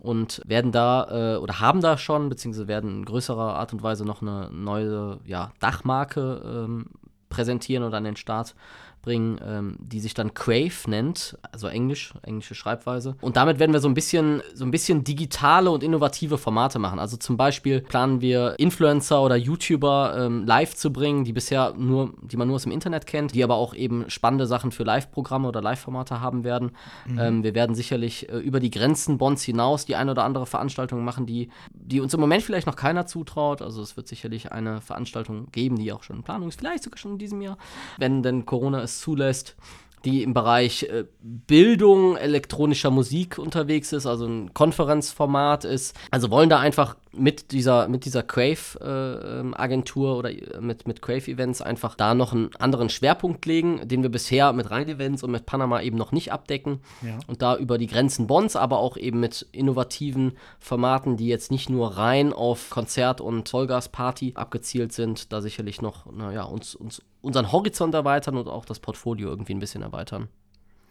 [0.00, 4.04] und werden da äh, oder haben da schon, beziehungsweise werden in größerer Art und Weise
[4.04, 6.86] noch eine neue ja, Dachmarke ähm,
[7.28, 8.54] präsentieren oder an den Start
[9.02, 13.16] bringen, ähm, die sich dann Crave nennt, also Englisch, englische Schreibweise.
[13.20, 16.98] Und damit werden wir so ein bisschen, so ein bisschen digitale und innovative Formate machen.
[16.98, 22.14] Also zum Beispiel planen wir Influencer oder YouTuber ähm, live zu bringen, die bisher nur,
[22.22, 25.48] die man nur aus dem Internet kennt, die aber auch eben spannende Sachen für Live-Programme
[25.48, 26.72] oder Live-Formate haben werden.
[27.18, 31.04] Ähm, wir werden sicherlich äh, über die Grenzen Bonds hinaus die ein oder andere Veranstaltung
[31.04, 33.62] machen, die, die uns im Moment vielleicht noch keiner zutraut.
[33.62, 36.98] Also es wird sicherlich eine Veranstaltung geben, die auch schon in Planung ist, vielleicht sogar
[36.98, 37.56] schon in diesem Jahr,
[37.98, 39.56] wenn denn Corona es zulässt,
[40.04, 45.96] die im Bereich äh, Bildung elektronischer Musik unterwegs ist, also ein Konferenzformat ist.
[46.10, 51.94] Also wollen da einfach mit dieser, mit dieser Crave-Agentur oder äh, mit, mit Crave-Events einfach
[51.94, 55.96] da noch einen anderen Schwerpunkt legen, den wir bisher mit Rhein-Events und mit Panama eben
[55.96, 56.80] noch nicht abdecken.
[57.02, 57.18] Ja.
[57.26, 61.68] Und da über die Grenzen Bonds, aber auch eben mit innovativen Formaten, die jetzt nicht
[61.68, 67.52] nur rein auf Konzert und Vollgasparty abgezielt sind, da sicherlich noch, naja, uns, uns unseren
[67.52, 70.28] Horizont erweitern und auch das Portfolio irgendwie ein bisschen erweitern.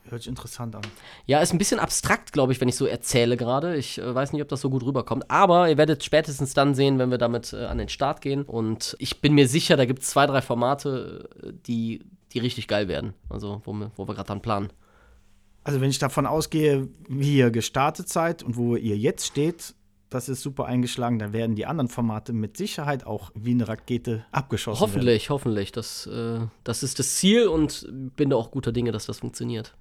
[0.09, 0.81] Hört sich interessant an.
[1.25, 3.75] Ja, ist ein bisschen abstrakt, glaube ich, wenn ich so erzähle gerade.
[3.75, 5.29] Ich äh, weiß nicht, ob das so gut rüberkommt.
[5.29, 8.43] Aber ihr werdet spätestens dann sehen, wenn wir damit äh, an den Start gehen.
[8.43, 12.03] Und ich bin mir sicher, da gibt es zwei, drei Formate, äh, die,
[12.33, 13.13] die richtig geil werden.
[13.29, 14.69] Also, wo wir, wo wir gerade dann planen.
[15.63, 19.75] Also wenn ich davon ausgehe, wie ihr gestartet seid und wo ihr jetzt steht,
[20.09, 24.25] das ist super eingeschlagen, dann werden die anderen Formate mit Sicherheit auch wie eine Rakete
[24.31, 24.89] abgeschossen werden.
[24.89, 25.71] Hoffentlich, hoffentlich.
[25.71, 29.75] Das, äh, das ist das Ziel und bin da auch guter Dinge, dass das funktioniert.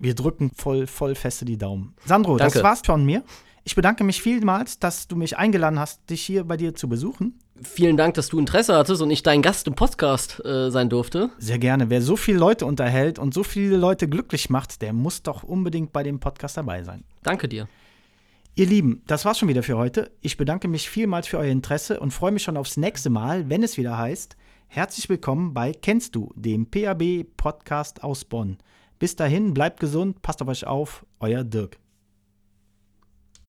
[0.00, 1.94] Wir drücken voll, voll feste die Daumen.
[2.06, 2.54] Sandro, Danke.
[2.54, 3.22] das war's von mir.
[3.64, 7.38] Ich bedanke mich vielmals, dass du mich eingeladen hast, dich hier bei dir zu besuchen.
[7.62, 11.28] Vielen Dank, dass du Interesse hattest und ich dein Gast im Podcast äh, sein durfte.
[11.36, 11.90] Sehr gerne.
[11.90, 15.92] Wer so viele Leute unterhält und so viele Leute glücklich macht, der muss doch unbedingt
[15.92, 17.04] bei dem Podcast dabei sein.
[17.22, 17.68] Danke dir.
[18.54, 20.10] Ihr Lieben, das war's schon wieder für heute.
[20.22, 23.62] Ich bedanke mich vielmals für euer Interesse und freue mich schon aufs nächste Mal, wenn
[23.62, 24.36] es wieder heißt,
[24.68, 28.56] herzlich willkommen bei Kennst du, dem PAB Podcast aus Bonn.
[29.00, 31.79] Bis dahin, bleibt gesund, passt auf euch auf, euer Dirk.